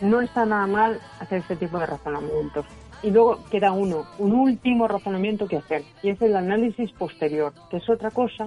no 0.00 0.20
está 0.20 0.44
nada 0.46 0.66
mal 0.66 1.00
hacer 1.20 1.38
este 1.38 1.56
tipo 1.56 1.78
de 1.78 1.86
razonamientos. 1.86 2.66
Y 3.02 3.10
luego 3.10 3.38
queda 3.50 3.72
uno, 3.72 4.04
un 4.18 4.32
último 4.32 4.86
razonamiento 4.86 5.46
que 5.46 5.56
hacer, 5.56 5.82
y 6.02 6.10
es 6.10 6.20
el 6.20 6.36
análisis 6.36 6.92
posterior, 6.92 7.52
que 7.70 7.78
es 7.78 7.88
otra 7.88 8.10
cosa 8.10 8.46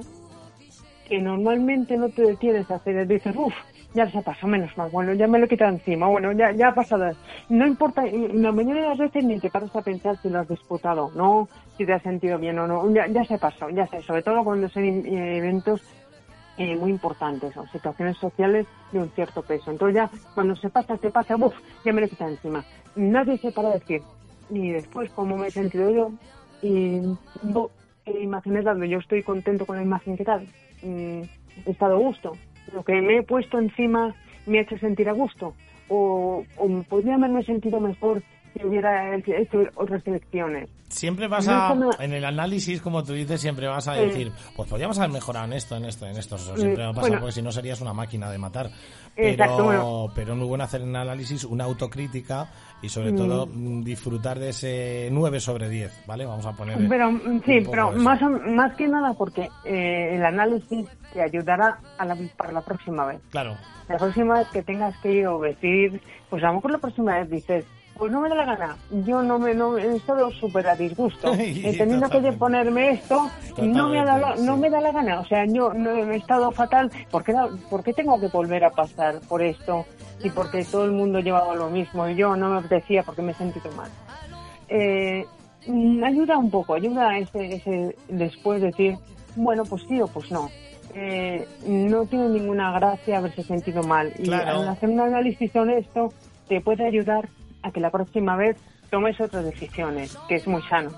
que 1.08 1.20
normalmente 1.20 1.98
no 1.98 2.10
te 2.10 2.22
detienes 2.22 2.70
a 2.70 2.76
hacer. 2.76 3.08
Dices, 3.08 3.36
uff, 3.36 3.54
ya 3.94 4.10
se 4.10 4.22
pasó 4.22 4.48
menos 4.48 4.76
mal, 4.78 4.89
bueno, 4.92 5.13
ya 5.13 5.28
me 5.28 5.39
lo 5.39 5.46
he 5.46 5.50
quitado 5.50 5.72
encima, 5.72 6.08
bueno, 6.08 6.32
ya, 6.32 6.52
ya 6.52 6.70
ha 6.70 6.74
pasado. 6.74 7.12
No 7.50 7.68
importa, 7.68 8.04
la 8.06 8.52
mayoría 8.52 8.84
de 8.84 8.89
las 8.89 8.98
veces 8.98 9.24
ni 9.24 9.39
te 9.39 9.50
paras 9.50 9.76
a 9.76 9.82
pensar 9.82 10.18
si 10.18 10.30
lo 10.30 10.39
has 10.39 10.48
disputado 10.48 11.12
no, 11.16 11.48
si 11.78 11.86
te 11.86 11.94
has 11.94 12.02
sentido 12.02 12.38
bien 12.38 12.58
o 12.60 12.68
no, 12.68 12.94
ya, 12.94 13.08
ya 13.08 13.24
se 13.24 13.38
pasó, 13.38 13.70
ya 13.70 13.88
sobre 14.02 14.24
todo 14.24 14.44
cuando 14.44 14.68
son 14.70 14.84
eventos 14.84 15.82
eh, 16.58 16.76
muy 16.76 16.92
importantes, 16.92 17.54
son 17.54 17.68
situaciones 17.70 18.18
sociales 18.18 18.68
de 18.92 19.00
un 19.00 19.10
cierto 19.10 19.42
peso. 19.42 19.72
Entonces 19.72 19.96
ya 19.96 20.10
cuando 20.36 20.56
se 20.56 20.70
pasa, 20.70 20.98
se 20.98 21.10
pasa, 21.10 21.36
uff, 21.36 21.56
ya 21.84 21.94
me 21.94 22.02
lo 22.02 22.08
quita 22.08 22.28
encima. 22.28 22.63
Nadie 22.96 23.38
se 23.39 23.52
para 23.52 23.72
decir, 23.72 24.02
ni 24.50 24.72
después 24.72 25.10
cómo 25.12 25.38
me 25.38 25.48
he 25.48 25.52
sentido 25.52 25.89
yo, 25.89 26.12
y 26.62 27.02
no, 27.42 27.70
imágenes 28.06 28.66
donde 28.66 28.88
yo 28.88 29.00
estoy 29.00 29.24
contento 29.24 29.66
con 29.66 29.78
la 29.78 29.84
imagen 29.84 30.16
que 30.16 30.26
tal, 30.26 30.48
mm, 30.84 31.22
he 31.66 31.72
estado 31.72 31.96
a 31.96 32.00
gusto, 32.00 32.34
lo 32.72 32.84
que 32.84 33.02
me 33.02 33.18
he 33.18 33.24
puesto 33.24 33.60
encima 33.60 34.16
me 34.46 34.60
ha 34.60 34.62
hecho 34.62 34.78
sentir 34.78 35.10
a 35.10 35.13
gusto, 35.13 35.56
o, 35.89 36.44
o 36.58 36.84
podría 36.84 37.16
haberme 37.16 37.44
sentido 37.44 37.80
mejor 37.80 38.22
si 38.54 38.66
hubiera 38.66 39.16
hecho 39.16 39.63
otras 39.76 40.06
elecciones. 40.06 40.70
Siempre 41.04 41.28
vas 41.28 41.50
a, 41.50 41.76
en 42.00 42.13
el 42.13 42.24
análisis, 42.24 42.82
como 42.82 43.04
tú 43.04 43.12
dices, 43.12 43.42
siempre 43.42 43.68
vas 43.68 43.89
a 43.89 43.96
decir, 43.96 44.32
pues 44.56 44.70
podríamos 44.70 44.98
haber 44.98 45.12
mejorado 45.12 45.48
en 45.48 45.52
esto, 45.52 45.76
en 45.76 45.84
esto, 45.84 46.06
en 46.06 46.16
esto. 46.16 46.38
Eso 46.38 46.56
siempre 46.56 46.82
va 46.82 46.92
a 46.92 46.94
pasar, 46.94 47.20
porque 47.20 47.34
si 47.34 47.42
no 47.42 47.52
serías 47.52 47.82
una 47.82 47.92
máquina 47.92 48.32
de 48.32 48.38
matar. 48.38 48.70
Pero, 49.13 50.10
pero 50.16 50.34
no 50.34 50.48
bueno 50.48 50.63
hacer 50.63 50.82
un 50.82 50.96
análisis, 50.96 51.44
una 51.44 51.66
autocrítica 51.66 52.50
y 52.82 52.88
sobre 52.88 53.12
mm. 53.12 53.16
todo 53.18 53.48
mm, 53.48 53.84
disfrutar 53.84 54.39
de 54.39 54.52
ese 54.52 55.10
9 55.12 55.42
sobre 55.42 55.68
10, 55.68 56.06
¿vale? 56.08 56.26
Vamos 56.26 56.46
a 56.46 56.54
poner. 56.54 56.78
Pero 56.88 57.12
mm, 57.12 57.42
sí, 57.46 57.68
pero 57.70 57.92
más, 57.92 58.22
más 58.22 58.74
que 58.78 58.88
nada 58.88 59.13
porque 59.13 59.50
eh, 59.66 60.16
el 60.16 60.24
análisis 60.24 60.88
te 61.12 61.22
ayudará 61.22 61.80
a 61.98 62.06
la, 62.06 62.18
para 62.38 62.54
la 62.54 62.62
próxima 62.62 63.06
vez. 63.08 63.20
Claro. 63.30 63.58
La 63.89 63.98
próxima 63.98 64.39
vez 64.39 64.48
que 64.54 64.63
tengas 64.63 64.98
que 65.00 65.12
ir 65.12 65.28
o 65.28 65.42
decir, 65.42 66.02
pues 66.30 66.42
a 66.46 66.48
lo 66.48 66.54
mejor 66.54 66.72
la 66.72 66.78
próxima 66.78 67.20
vez 67.20 67.30
dices, 67.30 67.66
pues 67.97 68.12
no 68.12 68.21
me 68.21 68.29
da 68.29 68.36
la 68.36 68.45
gana. 68.45 68.77
Yo 69.06 69.21
no 69.21 69.39
me 69.39 69.53
no, 69.53 69.77
he 69.77 69.95
estado 69.95 70.32
súper 70.32 70.67
a 70.67 70.75
disgusto. 70.75 71.34
He 71.38 71.77
tenido 71.77 72.10
que 72.10 72.32
ponerme 72.34 72.91
esto 72.91 73.29
y 73.58 73.67
no 73.67 73.89
me, 73.89 74.03
da 74.03 74.36
no 74.38 74.58
me 74.58 74.69
da 74.69 74.82
la 74.82 74.91
gana. 74.91 75.19
O 75.19 75.25
sea, 75.25 75.45
yo 75.45 75.73
no 75.73 75.91
he 75.91 76.15
estado 76.15 76.51
fatal. 76.51 76.91
¿Por 77.12 77.23
qué, 77.23 77.34
¿Por 77.69 77.84
qué 77.84 77.93
tengo 77.93 78.19
que 78.19 78.27
volver 78.27 78.63
a 78.65 78.71
pasar 78.71 79.19
por 79.21 79.41
esto? 79.41 79.86
Y 80.23 80.29
porque 80.29 80.65
todo 80.65 80.86
el 80.86 80.91
mundo 80.91 81.19
llevaba 81.19 81.53
lo 81.56 81.69
mismo 81.69 82.08
y 82.08 82.15
yo 82.15 82.36
no 82.36 82.49
me 82.49 82.60
apetecía 82.60 83.03
porque 83.03 83.21
me 83.21 83.32
he 83.34 83.36
sentido 83.36 83.71
mal. 83.73 83.89
Eh, 84.69 85.25
ayuda 86.03 86.38
un 86.38 86.49
poco, 86.49 86.73
ayuda 86.73 87.17
ese, 87.17 87.56
ese 87.56 87.95
después 88.08 88.62
decir, 88.62 88.97
bueno, 89.36 89.63
pues 89.65 89.84
sí 89.88 90.01
o 90.01 90.08
pues 90.08 90.32
no. 90.32 90.49
Eh, 90.95 91.47
no 91.65 92.06
tiene 92.06 92.29
ninguna 92.29 92.71
gracia 92.71 93.17
haberse 93.17 93.43
sentido 93.43 93.84
mal. 93.84 94.13
Y 94.19 94.32
al 94.32 94.67
hacer 94.67 94.89
un 94.89 94.99
análisis 94.99 95.56
honesto 95.56 96.13
te 96.47 96.62
puede 96.62 96.86
ayudar 96.86 97.29
a 97.63 97.71
que 97.71 97.80
la 97.80 97.89
próxima 97.89 98.36
vez 98.36 98.58
tomes 98.91 99.19
otras 99.19 99.43
decisiones, 99.43 100.15
que 100.28 100.36
es 100.36 100.45
muy 100.45 100.62
sano. 100.63 100.91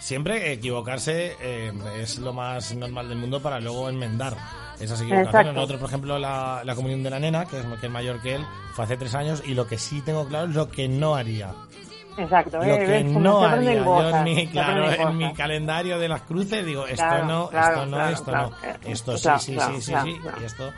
Siempre 0.00 0.52
equivocarse 0.52 1.36
eh, 1.42 1.70
es 2.00 2.18
lo 2.18 2.32
más 2.32 2.74
normal 2.74 3.10
del 3.10 3.18
mundo 3.18 3.42
para 3.42 3.60
luego 3.60 3.90
enmendar 3.90 4.34
esas 4.80 5.02
equivocaciones. 5.02 5.54
Nosotros, 5.54 5.80
por 5.80 5.88
ejemplo, 5.90 6.18
la, 6.18 6.62
la, 6.64 6.74
comunión 6.74 7.02
de 7.02 7.10
la 7.10 7.18
nena, 7.18 7.44
que 7.44 7.58
es, 7.58 7.66
que 7.78 7.86
es 7.86 7.92
mayor 7.92 8.22
que 8.22 8.36
él, 8.36 8.46
fue 8.72 8.86
hace 8.86 8.96
tres 8.96 9.14
años 9.14 9.42
y 9.44 9.54
lo 9.54 9.66
que 9.66 9.76
sí 9.76 10.00
tengo 10.00 10.26
claro 10.26 10.48
es 10.48 10.54
lo 10.54 10.70
que 10.70 10.88
no 10.88 11.14
haría. 11.14 11.50
Exacto, 12.16 12.58
lo 12.58 12.64
eh, 12.64 12.86
que 12.86 13.04
no 13.04 13.44
haría. 13.44 13.74
Yo 13.84 14.08
en 14.08 14.24
mi, 14.24 14.46
claro, 14.48 14.90
en 14.90 15.16
mi 15.16 15.32
calendario 15.34 15.98
de 15.98 16.08
las 16.08 16.22
cruces 16.22 16.64
digo, 16.64 16.86
esto 16.86 17.24
no, 17.24 17.50
esto 17.52 17.86
no, 17.86 18.08
esto 18.08 18.32
no, 18.32 18.50
esto 18.84 19.18
sí, 19.18 19.28
sí, 19.38 19.58
sí, 19.58 19.80
sí, 19.80 19.94
sí, 20.02 20.16
y 20.40 20.44
esto 20.44 20.72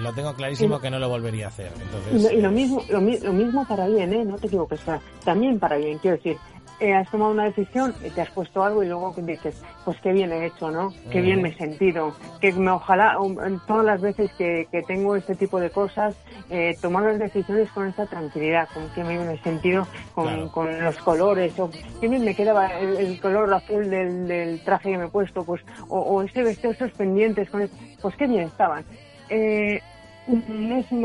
lo 0.00 0.12
tengo 0.12 0.34
clarísimo 0.34 0.80
que 0.80 0.90
no 0.90 0.98
lo 0.98 1.08
volvería 1.08 1.46
a 1.46 1.48
hacer. 1.48 1.72
Entonces, 1.80 2.32
y, 2.32 2.40
lo, 2.40 2.50
mismo, 2.50 2.82
lo, 2.88 3.00
mismo 3.00 3.66
para 3.66 3.86
bien, 3.86 4.12
¿eh? 4.12 4.24
No 4.24 4.36
te 4.36 4.46
equivoques, 4.46 4.80
también 5.24 5.58
para 5.58 5.76
bien. 5.76 5.98
Quiero 5.98 6.16
decir, 6.16 6.36
eh, 6.80 6.94
has 6.94 7.10
tomado 7.10 7.32
una 7.32 7.44
decisión, 7.44 7.94
y 8.02 8.08
te 8.08 8.22
has 8.22 8.30
puesto 8.30 8.64
algo 8.64 8.82
y 8.82 8.88
luego 8.88 9.14
dices, 9.18 9.54
pues 9.84 9.98
qué 10.00 10.12
bien 10.12 10.32
he 10.32 10.46
hecho, 10.46 10.70
¿no? 10.70 10.94
Qué 11.10 11.20
bien 11.20 11.42
me 11.42 11.50
he 11.50 11.54
sentido. 11.54 12.14
Que 12.40 12.54
me 12.54 12.70
ojalá, 12.70 13.18
todas 13.66 13.84
las 13.84 14.00
veces 14.00 14.32
que, 14.38 14.66
tengo 14.86 15.14
este 15.14 15.34
tipo 15.34 15.60
de 15.60 15.68
cosas, 15.68 16.14
eh, 16.48 16.78
tomar 16.80 17.02
las 17.02 17.18
decisiones 17.18 17.70
con 17.72 17.86
esta 17.86 18.06
tranquilidad, 18.06 18.66
con 18.72 18.88
que 18.94 19.04
me 19.04 19.34
he 19.34 19.38
sentido 19.42 19.86
con, 20.14 20.48
con 20.48 20.82
los 20.82 20.96
colores, 20.98 21.52
o 21.58 21.70
qué 22.00 22.08
bien 22.08 22.24
me 22.24 22.34
quedaba 22.34 22.68
el, 22.80 23.20
color 23.20 23.52
azul 23.52 23.90
del, 23.90 24.62
traje 24.64 24.92
que 24.92 24.98
me 24.98 25.04
he 25.04 25.08
puesto, 25.08 25.44
pues, 25.44 25.60
o, 25.88 26.00
o 26.00 26.22
ese 26.22 26.42
vestido, 26.42 26.72
esos 26.72 26.92
pendientes, 26.92 27.50
con 27.50 27.68
pues 28.00 28.16
qué 28.16 28.26
bien 28.26 28.44
estaban. 28.44 28.86
Eh, 29.30 29.80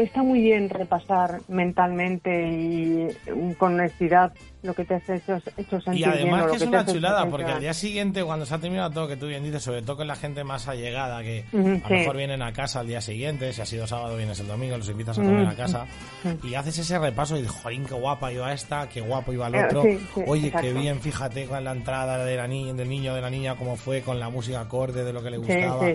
está 0.03 0.23
muy 0.23 0.41
bien 0.41 0.69
repasar 0.69 1.41
mentalmente 1.47 2.47
y 2.47 3.07
con 3.57 3.75
honestidad 3.75 4.33
lo 4.65 4.73
que 4.73 4.85
te 4.85 4.95
has 4.95 5.09
hecho, 5.09 5.37
hecho 5.57 5.79
sentir 5.81 6.01
Y 6.01 6.03
además 6.03 6.51
que 6.51 6.57
es 6.57 6.61
una 6.63 6.85
chulada, 6.85 7.29
porque 7.29 7.51
al 7.51 7.61
día 7.61 7.73
siguiente, 7.73 8.23
cuando 8.23 8.45
se 8.45 8.53
ha 8.53 8.57
terminado 8.57 8.91
todo, 8.91 9.07
que 9.07 9.17
tú 9.17 9.27
bien 9.27 9.43
dices, 9.43 9.63
sobre 9.63 9.81
todo 9.81 9.97
con 9.97 10.07
la 10.07 10.15
gente 10.15 10.43
más 10.43 10.67
allegada, 10.67 11.21
que 11.21 11.45
a 11.53 11.57
lo 11.57 11.95
mejor 11.95 12.17
vienen 12.17 12.41
a 12.41 12.51
casa 12.51 12.79
al 12.79 12.87
día 12.87 13.01
siguiente, 13.01 13.53
si 13.53 13.61
ha 13.61 13.65
sido 13.65 13.87
sábado, 13.87 14.17
vienes 14.17 14.39
el 14.39 14.47
domingo, 14.47 14.77
los 14.77 14.89
invitas 14.89 15.17
a 15.19 15.21
comer 15.21 15.47
a 15.47 15.55
casa, 15.55 15.85
y 16.43 16.55
haces 16.55 16.79
ese 16.79 16.99
repaso 16.99 17.37
y 17.37 17.41
dices, 17.41 17.55
jorín, 17.61 17.85
qué 17.85 17.93
guapa 17.93 18.31
iba 18.31 18.51
esta, 18.51 18.89
qué 18.89 19.01
guapo 19.01 19.31
iba 19.31 19.47
el 19.47 19.55
otro, 19.55 19.83
oye, 20.25 20.51
qué 20.51 20.73
bien, 20.73 20.99
fíjate 20.99 21.45
con 21.45 21.63
la 21.63 21.71
entrada 21.71 22.25
de 22.25 22.35
la 22.35 22.47
niña, 22.47 22.73
del 22.73 22.89
niño, 22.89 23.13
de 23.13 23.21
la 23.21 23.29
niña, 23.29 23.55
cómo 23.55 23.75
fue, 23.75 24.01
con 24.01 24.19
la 24.19 24.29
música 24.29 24.61
acorde, 24.61 25.03
de 25.03 25.13
lo 25.13 25.21
que 25.21 25.29
le 25.29 25.37
gustaba. 25.37 25.85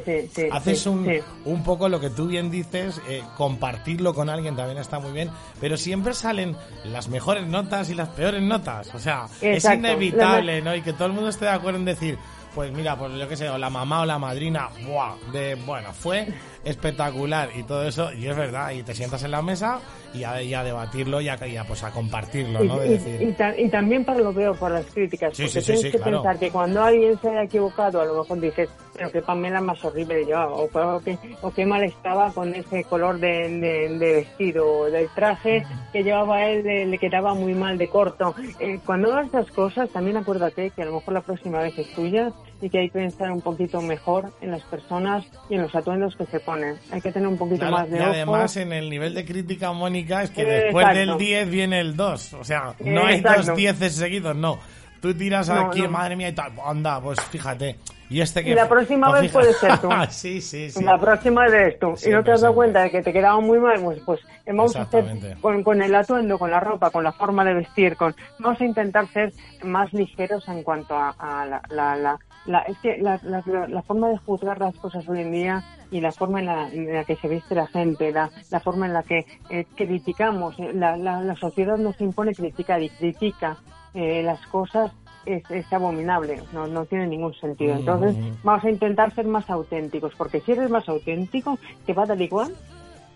haces 0.53 0.87
un, 0.87 1.09
un 1.45 1.63
poco 1.65 1.89
lo 1.89 2.01
que 2.01 2.11
tú 2.11 2.29
bien 2.29 2.51
dices, 2.51 3.01
eh, 3.09 3.23
compartirlo 3.37 4.15
con 4.15 4.29
alguien 4.29 4.57
también 4.57 4.79
está 4.79 4.99
muy 4.99 5.13
bien, 5.13 5.31
pero 5.61 5.77
siempre 5.77 6.15
salen 6.15 6.57
las 6.85 7.09
mejores 7.09 7.47
notas 7.47 7.91
y 7.91 7.95
las 7.95 8.09
peores 8.09 8.43
notas 8.43 8.60
o 8.95 8.99
sea, 8.99 9.27
es 9.41 9.65
inevitable, 9.65 10.63
¿no? 10.63 10.75
Y 10.75 10.83
que 10.83 10.93
todo 10.93 11.07
el 11.07 11.13
mundo 11.13 11.29
esté 11.29 11.47
de 11.47 11.53
acuerdo 11.53 11.79
en 11.79 11.85
decir, 11.85 12.19
pues 12.55 12.73
mira, 12.73 12.97
pues 12.97 13.13
lo 13.13 13.29
que 13.29 13.37
sé, 13.37 13.49
o 13.49 13.59
la 13.59 13.71
mamá 13.71 14.03
o 14.03 14.07
la 14.07 14.19
madrina, 14.19 14.69
¡buah! 14.87 15.17
De, 15.33 15.55
bueno, 15.67 15.93
fue 15.93 16.27
espectacular 16.65 17.49
y 17.57 17.63
todo 17.63 17.85
eso, 17.85 18.13
y 18.13 18.27
es 18.27 18.37
verdad, 18.37 18.71
y 18.73 18.83
te 18.83 18.95
sientas 18.95 19.23
en 19.23 19.31
la 19.31 19.43
mesa 19.43 19.81
y 20.13 20.25
a, 20.25 20.65
debatirlo 20.65 21.21
y 21.21 21.29
a, 21.29 21.39
pues 21.67 21.85
a 21.85 21.91
compartirlo, 21.91 22.65
¿no? 22.65 22.81
Y, 22.85 23.69
también 23.71 24.05
para 24.05 24.19
lo 24.19 24.33
veo 24.33 24.55
por 24.55 24.71
las 24.71 24.87
críticas, 24.87 25.33
porque 25.37 25.61
tienes 25.61 25.93
que 25.93 25.99
pensar 25.99 26.39
que 26.39 26.51
cuando 26.51 26.83
alguien 26.83 27.19
se 27.21 27.29
haya 27.29 27.45
equivocado, 27.45 28.01
a 28.01 28.05
lo 28.05 28.23
mejor 28.23 28.41
dices, 28.41 28.69
pero 28.95 29.11
que 29.11 29.23
Pamela 29.23 29.61
más 29.61 29.83
horrible 29.85 30.27
yo, 30.27 30.41
o, 30.53 31.01
que, 31.01 31.17
o 31.41 31.51
qué 31.53 31.65
mal 31.65 31.85
estaba 31.85 32.33
con 32.33 32.55
ese 32.55 32.85
color 32.85 33.19
de, 33.19 33.97
vestido, 33.99 34.81
o 34.81 34.91
del 34.91 35.09
traje 35.15 35.65
que 35.93 36.03
llevaba 36.03 36.45
él, 36.47 36.91
le 36.91 36.99
quedaba 36.99 37.35
muy 37.35 37.55
mal 37.55 37.79
de 37.79 37.89
corto. 37.89 38.35
Eh, 38.59 38.81
cuando 38.85 39.13
hagas 39.13 39.27
estas 39.27 39.51
cosas, 39.53 39.89
también 39.91 40.17
acuérdate 40.17 40.71
que 40.71 40.83
a 40.83 40.87
lo 40.87 40.95
mejor 40.95 41.15
la 41.15 41.21
próxima 41.23 41.61
vez 41.61 41.79
es 41.79 41.95
tuya 41.95 42.33
y 42.61 42.69
que 42.69 42.79
hay 42.79 42.91
que 42.91 42.99
pensar 42.99 43.31
un 43.31 43.41
poquito 43.41 43.81
mejor 43.81 44.33
en 44.41 44.51
las 44.51 44.63
personas 44.63 45.25
y 45.49 45.55
en 45.55 45.63
los 45.63 45.75
atuendos 45.75 46.17
que 46.17 46.27
se 46.27 46.41
ponen. 46.41 46.77
Hay 46.91 47.01
que 47.01 47.13
tener 47.13 47.29
un 47.29 47.39
poquito 47.39 47.71
más 47.71 47.91
de 47.91 47.99
Y 47.99 48.01
además 48.01 48.57
en 48.57 48.73
el 48.73 48.91
nivel 48.91 49.15
de 49.15 49.25
crítica, 49.25 49.73
Mónica, 49.73 50.23
es 50.23 50.31
que 50.31 50.45
después 50.45 50.87
del 50.95 51.17
10 51.17 51.51
viene 51.51 51.81
el 51.81 51.97
2. 51.97 52.35
O 52.35 52.45
sea, 52.45 52.75
no 52.81 53.07
hay 53.07 53.21
dos 53.21 53.55
10 53.55 53.79
seguidos, 53.79 54.37
no. 54.37 54.59
Tú 55.01 55.15
tiras 55.15 55.49
aquí, 55.49 55.89
madre 55.89 56.15
mía, 56.15 56.29
y 56.29 56.35
tal, 56.35 56.53
anda, 56.65 57.01
pues 57.01 57.19
fíjate. 57.21 57.77
Y, 58.11 58.21
este 58.21 58.43
que, 58.43 58.55
la 58.55 58.69
próxima 58.69 59.09
pues 59.09 59.23
vez 59.23 59.33
puede 59.33 59.53
ser 59.55 59.79
tú. 59.79 59.89
sí, 60.11 60.41
sí, 60.41 60.69
sí. 60.69 60.85
La 60.85 60.99
próxima 60.99 61.47
vez 61.47 61.79
tú. 61.79 61.95
y 62.05 62.11
no 62.11 62.25
te 62.25 62.33
has 62.33 62.41
dado 62.41 62.55
cuenta 62.55 62.83
de 62.83 62.91
que 62.91 63.03
te 63.03 63.13
quedaba 63.13 63.41
muy 63.41 63.59
mal, 63.59 63.81
pues, 63.81 64.01
pues 64.05 64.21
vamos 64.47 64.75
a 64.77 64.83
hacer 64.83 65.37
con, 65.41 65.63
con, 65.63 65.81
el 65.81 65.95
atuendo, 65.95 66.39
con 66.39 66.51
la 66.51 66.61
ropa, 66.61 66.91
con 66.91 67.05
la 67.05 67.13
forma 67.13 67.45
de 67.45 67.55
vestir, 67.55 67.97
con 67.97 68.15
vamos 68.41 68.61
a 68.61 68.65
intentar 68.65 69.07
ser 69.09 69.33
más 69.63 69.93
ligeros 69.93 70.47
en 70.49 70.63
cuanto 70.65 70.97
a, 70.97 71.47
la, 71.49 71.63
la, 71.71 71.97
la, 71.97 72.19
es 72.67 72.79
que 72.79 72.99
la, 72.99 73.21
la, 73.23 73.83
forma 73.83 74.09
de 74.09 74.17
juzgar 74.19 74.59
las 74.59 74.75
cosas 74.77 75.09
hoy 75.09 75.21
en 75.21 75.33
día 75.33 75.65
y 75.91 76.01
la 76.01 76.13
forma 76.13 76.41
en 76.41 76.47
la, 76.47 77.05
que 77.05 77.17
se 77.17 77.29
viste 77.29 77.55
la 77.55 77.67
gente, 77.67 78.13
la, 78.13 78.31
la 78.51 78.61
forma 78.61 78.87
en 78.87 78.95
la 78.95 79.03
que 79.03 79.27
eh, 79.51 79.67
criticamos, 79.75 80.59
eh, 80.59 80.73
la, 80.73 80.97
la, 80.97 81.37
sociedad 81.37 81.77
nos 81.77 82.01
impone 82.01 82.35
criticar 82.35 82.83
y 82.83 82.89
critica 82.89 83.59
eh, 83.95 84.23
las 84.23 84.45
cosas 84.47 84.93
es, 85.27 85.43
es 85.51 85.71
abominable, 85.73 86.43
no, 86.53 86.67
no 86.67 86.87
tiene 86.87 87.07
ningún 87.07 87.35
sentido. 87.35 87.77
Entonces 87.77 88.17
vamos 88.43 88.65
a 88.65 88.71
intentar 88.71 89.15
ser 89.15 89.27
más 89.27 89.49
auténticos, 89.51 90.15
porque 90.17 90.41
si 90.41 90.53
eres 90.53 90.71
más 90.71 90.89
auténtico, 90.89 91.59
te 91.85 91.93
va 91.93 92.05
a 92.05 92.07
dar 92.07 92.21
igual 92.21 92.55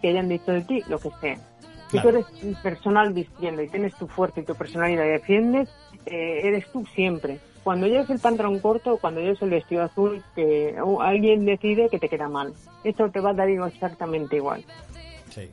que 0.02 0.08
hayan 0.08 0.28
dicho 0.28 0.52
de 0.52 0.62
ti 0.62 0.82
lo 0.88 0.98
que 0.98 1.10
sea. 1.20 1.38
Si 1.90 2.00
tú 2.00 2.08
eres 2.08 2.26
personal 2.62 3.12
vistiendo 3.12 3.62
y 3.62 3.68
tienes 3.68 3.94
tu 3.94 4.08
fuerza 4.08 4.40
y 4.40 4.44
tu 4.44 4.54
personalidad 4.54 5.04
y 5.04 5.08
defiendes, 5.08 5.68
eh, 6.06 6.40
eres 6.42 6.70
tú 6.72 6.84
siempre. 6.94 7.38
Cuando 7.64 7.87
lleves 7.87 8.11
el 8.11 8.18
pantalón 8.18 8.61
corto 8.61 8.94
o 8.94 8.98
cuando 8.98 9.20
lleves 9.20 9.40
el 9.40 9.50
vestido 9.50 9.83
azul, 9.83 10.22
que 10.35 10.77
alguien 11.00 11.46
decide 11.46 11.88
que 11.88 11.98
te 11.98 12.09
queda 12.09 12.29
mal. 12.29 12.53
Esto 12.85 13.11
te 13.11 13.20
va 13.20 13.31
a 13.31 13.35
dar 13.35 13.48
exactamente 13.48 14.37
igual. 14.37 14.62
Sí. 15.31 15.50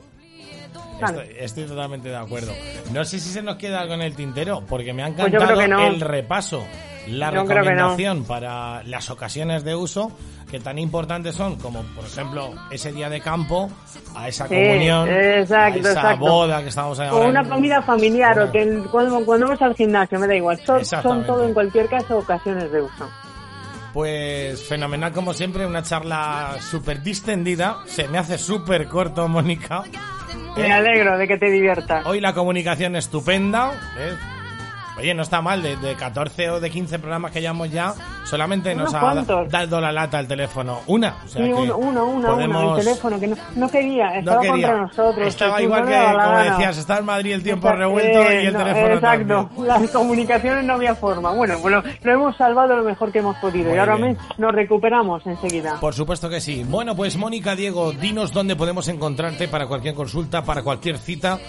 Estoy, 1.40 1.66
totalmente 1.66 2.10
de 2.10 2.18
acuerdo. 2.18 2.52
No 2.92 3.04
sé 3.06 3.20
si 3.20 3.30
se 3.30 3.42
nos 3.42 3.56
queda 3.56 3.82
algo 3.82 3.96
en 3.96 4.02
el 4.02 4.16
tintero, 4.16 4.64
porque 4.68 4.94
me 4.94 5.04
ha 5.04 5.08
pues 5.08 5.34
encantado 5.34 5.62
el 5.62 6.00
repaso, 6.00 6.64
la 7.08 7.32
recomendación 7.32 8.26
para 8.26 8.84
las 8.84 9.10
ocasiones 9.10 9.64
de 9.64 9.76
uso 9.76 10.12
que 10.52 10.60
tan 10.60 10.78
importantes 10.78 11.34
son 11.34 11.56
como, 11.56 11.82
por 11.96 12.04
ejemplo, 12.04 12.54
ese 12.70 12.92
día 12.92 13.10
de 13.10 13.22
campo, 13.22 13.72
a 14.14 14.28
esa 14.28 14.50
comunión, 14.50 15.10
a 15.10 15.70
esa 15.70 16.16
boda 16.16 16.62
que 16.62 16.68
estamos 16.68 17.00
ahora. 17.00 17.26
O 17.26 17.30
una 17.30 17.48
comida 17.48 17.82
familiar, 17.82 18.38
o 18.38 18.52
que 18.52 18.84
cuando, 18.92 19.24
cuando 19.26 19.48
vamos 19.48 19.62
al 19.62 19.74
gimnasio, 19.76 20.20
me 20.20 20.28
da 20.28 20.36
igual. 20.36 20.60
Son, 20.66 20.84
son 20.84 21.26
todo, 21.26 21.48
en 21.48 21.54
cualquier 21.54 21.88
caso, 21.88 22.18
ocasiones 22.18 22.70
de 22.70 22.82
uso. 22.82 23.10
Pues 23.94 24.62
fenomenal 24.68 25.14
como 25.14 25.34
siempre, 25.34 25.66
una 25.66 25.84
charla 25.84 26.58
súper 26.60 27.02
distendida. 27.02 27.78
Se 27.86 28.10
me 28.10 28.18
hace 28.18 28.38
súper 28.38 28.88
corto, 28.90 29.30
Mónica. 29.30 29.84
Me 30.58 30.72
alegro 30.72 31.18
de 31.18 31.28
que 31.30 31.38
te 31.38 31.50
diviertas. 31.50 32.06
Hoy 32.06 32.20
la 32.20 32.34
comunicación 32.34 32.98
estupenda. 32.98 33.72
¿eh? 33.98 34.16
Oye, 35.02 35.16
no 35.16 35.24
está 35.24 35.42
mal, 35.42 35.64
de, 35.64 35.76
de, 35.78 35.96
14 35.96 36.52
o 36.52 36.60
de 36.60 36.70
15 36.70 37.00
programas 37.00 37.32
que 37.32 37.42
llevamos 37.42 37.72
ya, 37.72 37.92
solamente 38.24 38.76
nos 38.76 38.94
ha 38.94 39.16
dado 39.50 39.82
la 39.82 39.92
lata 39.92 40.20
el 40.20 40.28
teléfono. 40.28 40.82
Una. 40.86 41.18
O 41.26 41.28
sea 41.28 41.44
sí, 41.44 41.52
uno, 41.52 41.76
uno, 41.76 42.06
uno, 42.06 42.78
el 42.78 42.84
teléfono 42.84 43.20
que 43.20 43.34
no, 43.56 43.68
quería, 43.68 44.20
estaba 44.20 44.46
contra 44.46 44.78
nosotros. 44.78 45.28
Estaba 45.28 45.60
igual 45.60 45.88
que, 45.88 45.98
como 46.24 46.38
decías, 46.38 46.78
estaba 46.78 47.00
en 47.00 47.06
Madrid 47.08 47.34
el 47.34 47.42
tiempo 47.42 47.72
revuelto 47.72 48.22
y 48.32 48.46
el 48.46 48.56
teléfono 48.56 48.94
Exacto, 48.94 49.50
las 49.64 49.90
comunicaciones 49.90 50.64
no 50.66 50.74
había 50.74 50.94
forma. 50.94 51.32
Bueno, 51.32 51.58
bueno, 51.60 51.82
lo 52.04 52.14
hemos 52.14 52.38
salvado 52.38 52.76
lo 52.76 52.84
mejor 52.84 53.12
que 53.12 53.20
hemos 53.20 53.36
podido 53.38 53.74
y 53.74 53.78
ahora 53.80 53.98
nos 54.38 54.52
recuperamos 54.54 55.26
enseguida. 55.26 55.80
Por 55.80 55.96
supuesto 55.96 56.30
que 56.30 56.40
sí. 56.40 56.64
Bueno, 56.64 56.96
pues 56.96 57.18
Mónica, 57.18 57.56
Diego, 57.56 57.92
dinos 57.92 58.32
dónde 58.34 58.56
podemos 58.56 58.88
encontrarte 58.88 59.48
para 59.48 59.66
cualquier 59.66 59.96
consulta, 59.96 60.44
para 60.44 60.62
cualquier 60.62 61.00
cita 61.00 61.40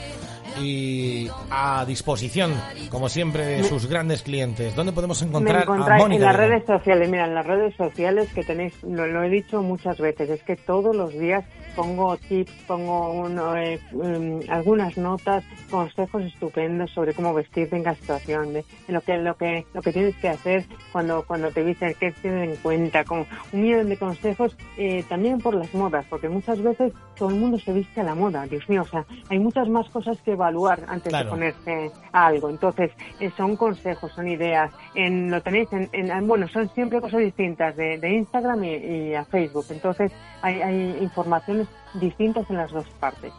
y 0.60 1.28
a 1.50 1.84
disposición, 1.86 2.52
como 2.90 3.08
siempre, 3.08 3.44
de 3.44 3.64
sus 3.64 3.86
grandes 3.86 4.22
clientes. 4.22 4.74
¿Dónde 4.74 4.92
podemos 4.92 5.20
encontrar 5.22 5.64
a 5.68 5.98
Mónica? 5.98 6.14
En 6.14 6.20
las 6.20 6.36
redes 6.36 6.64
sociales, 6.66 7.08
mira, 7.08 7.26
en 7.26 7.34
las 7.34 7.46
redes 7.46 7.74
sociales 7.76 8.28
que 8.34 8.44
tenéis, 8.44 8.74
lo, 8.82 9.22
he 9.22 9.28
dicho 9.28 9.62
muchas 9.62 9.98
veces, 9.98 10.30
es 10.30 10.42
que 10.42 10.56
todos 10.56 10.94
los 10.94 11.12
días 11.12 11.44
pongo 11.74 12.16
tips, 12.16 12.52
pongo 12.66 13.28
eh, 13.56 13.80
um, 13.92 14.40
algunas 14.48 14.96
notas, 14.96 15.44
consejos 15.70 16.22
estupendos 16.22 16.90
sobre 16.90 17.14
cómo 17.14 17.32
vestirte 17.32 17.76
en 17.76 17.84
cada 17.84 17.96
situación, 17.96 18.52
de, 18.52 18.64
lo 18.88 19.00
que 19.00 19.18
lo 19.18 19.36
que 19.36 19.66
lo 19.72 19.82
que 19.82 19.92
tienes 19.92 20.16
que 20.16 20.28
hacer 20.28 20.66
cuando 20.92 21.24
cuando 21.26 21.50
te 21.50 21.62
vistes, 21.62 21.96
qué 21.96 22.12
tienes 22.12 22.50
en 22.50 22.56
cuenta, 22.56 23.04
como 23.04 23.26
un 23.52 23.62
millón 23.62 23.88
de 23.88 23.96
consejos 23.96 24.56
eh, 24.76 25.04
también 25.08 25.38
por 25.38 25.54
las 25.54 25.72
modas, 25.74 26.04
porque 26.08 26.28
muchas 26.28 26.60
veces 26.60 26.92
todo 27.16 27.30
el 27.30 27.36
mundo 27.36 27.58
se 27.58 27.72
viste 27.72 28.00
a 28.00 28.04
la 28.04 28.14
moda, 28.14 28.46
Dios 28.46 28.68
mío, 28.68 28.82
o 28.82 28.88
sea, 28.88 29.04
hay 29.28 29.38
muchas 29.38 29.68
más 29.68 29.88
cosas 29.88 30.20
que 30.22 30.34
evaluar 30.42 30.84
antes 30.88 31.12
de 31.12 31.24
ponerse 31.24 31.90
algo. 32.12 32.50
Entonces, 32.50 32.90
eh, 33.20 33.30
son 33.36 33.56
consejos, 33.56 34.12
son 34.12 34.28
ideas. 34.28 34.72
En, 34.94 35.30
lo 35.30 35.40
tenéis 35.42 35.68
en, 35.72 36.26
bueno, 36.26 36.48
son 36.48 36.68
siempre 36.74 37.00
cosas 37.00 37.20
distintas 37.20 37.76
de, 37.76 37.98
Instagram 38.02 38.64
y, 38.64 39.14
a 39.14 39.24
Facebook. 39.24 39.66
Entonces, 39.70 40.12
hay, 40.42 40.60
hay 40.60 40.98
informaciones 41.00 41.68
distintas 41.94 42.48
en 42.50 42.56
las 42.56 42.70
dos 42.70 42.86
partes. 43.00 43.32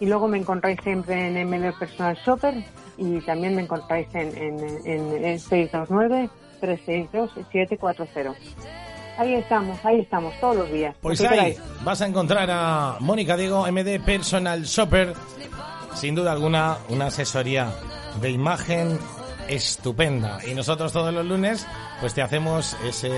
Y 0.00 0.06
luego 0.06 0.26
me 0.26 0.38
encontráis 0.38 0.78
siempre 0.82 1.28
en 1.28 1.48
MD 1.48 1.72
Personal 1.78 2.16
Shopper 2.26 2.54
y 2.96 3.20
también 3.20 3.54
me 3.54 3.62
encontráis 3.62 4.08
en, 4.14 4.36
en, 4.36 5.24
en, 5.24 5.38
629 5.38 6.28
362 6.60 7.30
740. 7.52 8.40
Ahí 9.18 9.34
estamos, 9.34 9.78
ahí 9.84 10.00
estamos, 10.00 10.34
todos 10.40 10.56
los 10.56 10.72
días. 10.72 10.96
Pues 11.00 11.20
ahí 11.20 11.54
vas 11.84 12.00
a 12.00 12.06
encontrar 12.06 12.48
a 12.50 12.96
Mónica 13.00 13.36
Diego, 13.36 13.64
MD 13.70 14.00
Personal 14.04 14.62
Shopper, 14.62 15.12
sin 15.94 16.14
duda 16.14 16.32
alguna, 16.32 16.76
una 16.88 17.06
asesoría 17.06 17.72
de 18.20 18.30
imagen 18.30 18.98
estupenda. 19.48 20.38
Y 20.46 20.54
nosotros 20.54 20.92
todos 20.92 21.12
los 21.12 21.24
lunes, 21.26 21.66
pues 22.00 22.14
te 22.14 22.22
hacemos 22.22 22.76
ese, 22.84 23.10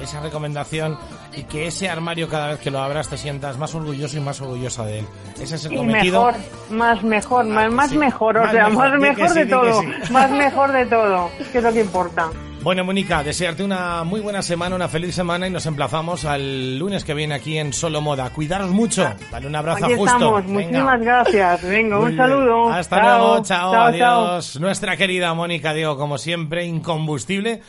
esa 0.00 0.20
recomendación 0.20 0.98
y 1.36 1.44
que 1.44 1.66
ese 1.66 1.88
armario 1.88 2.28
cada 2.28 2.48
vez 2.48 2.60
que 2.60 2.70
lo 2.70 2.80
abras 2.80 3.08
te 3.08 3.16
sientas 3.16 3.58
más 3.58 3.74
orgulloso 3.74 4.16
y 4.16 4.20
más 4.20 4.40
orgullosa 4.40 4.84
de 4.84 5.00
él. 5.00 5.06
Ese 5.40 5.56
es 5.56 5.64
el 5.66 5.76
cometido. 5.76 6.26
Mejor, 6.26 6.40
más 6.70 7.02
mejor, 7.02 7.46
ah, 7.50 7.70
más, 7.70 7.92
mejor, 7.92 8.38
o 8.38 8.50
sea, 8.50 8.68
más 8.68 8.98
mejor 8.98 9.34
de 9.34 9.46
todo. 9.46 9.82
Más 10.10 10.30
mejor 10.30 10.72
de 10.72 10.86
todo, 10.86 11.30
que 11.52 11.58
es 11.58 11.64
lo 11.64 11.72
que 11.72 11.80
importa. 11.80 12.30
Bueno, 12.64 12.82
Mónica, 12.82 13.22
desearte 13.22 13.62
una 13.62 14.04
muy 14.04 14.22
buena 14.22 14.40
semana, 14.40 14.74
una 14.74 14.88
feliz 14.88 15.14
semana 15.14 15.46
y 15.46 15.50
nos 15.50 15.66
emplazamos 15.66 16.24
al 16.24 16.78
lunes 16.78 17.04
que 17.04 17.12
viene 17.12 17.34
aquí 17.34 17.58
en 17.58 17.74
Solo 17.74 18.00
Moda. 18.00 18.30
Cuidaros 18.30 18.70
mucho. 18.70 19.06
Dale 19.30 19.46
un 19.46 19.54
abrazo 19.54 19.84
aquí 19.84 19.94
justo. 19.94 20.16
Estamos. 20.16 20.46
Muchísimas 20.46 20.98
gracias. 20.98 21.62
Venga, 21.62 21.98
un 21.98 22.16
saludo. 22.16 22.70
Hasta 22.70 23.02
luego. 23.02 23.42
Chao. 23.42 23.74
adiós. 23.74 24.58
Nuestra 24.58 24.96
querida 24.96 25.34
Mónica 25.34 25.74
Diego, 25.74 25.98
como 25.98 26.16
siempre, 26.16 26.64
incombustible. 26.64 27.60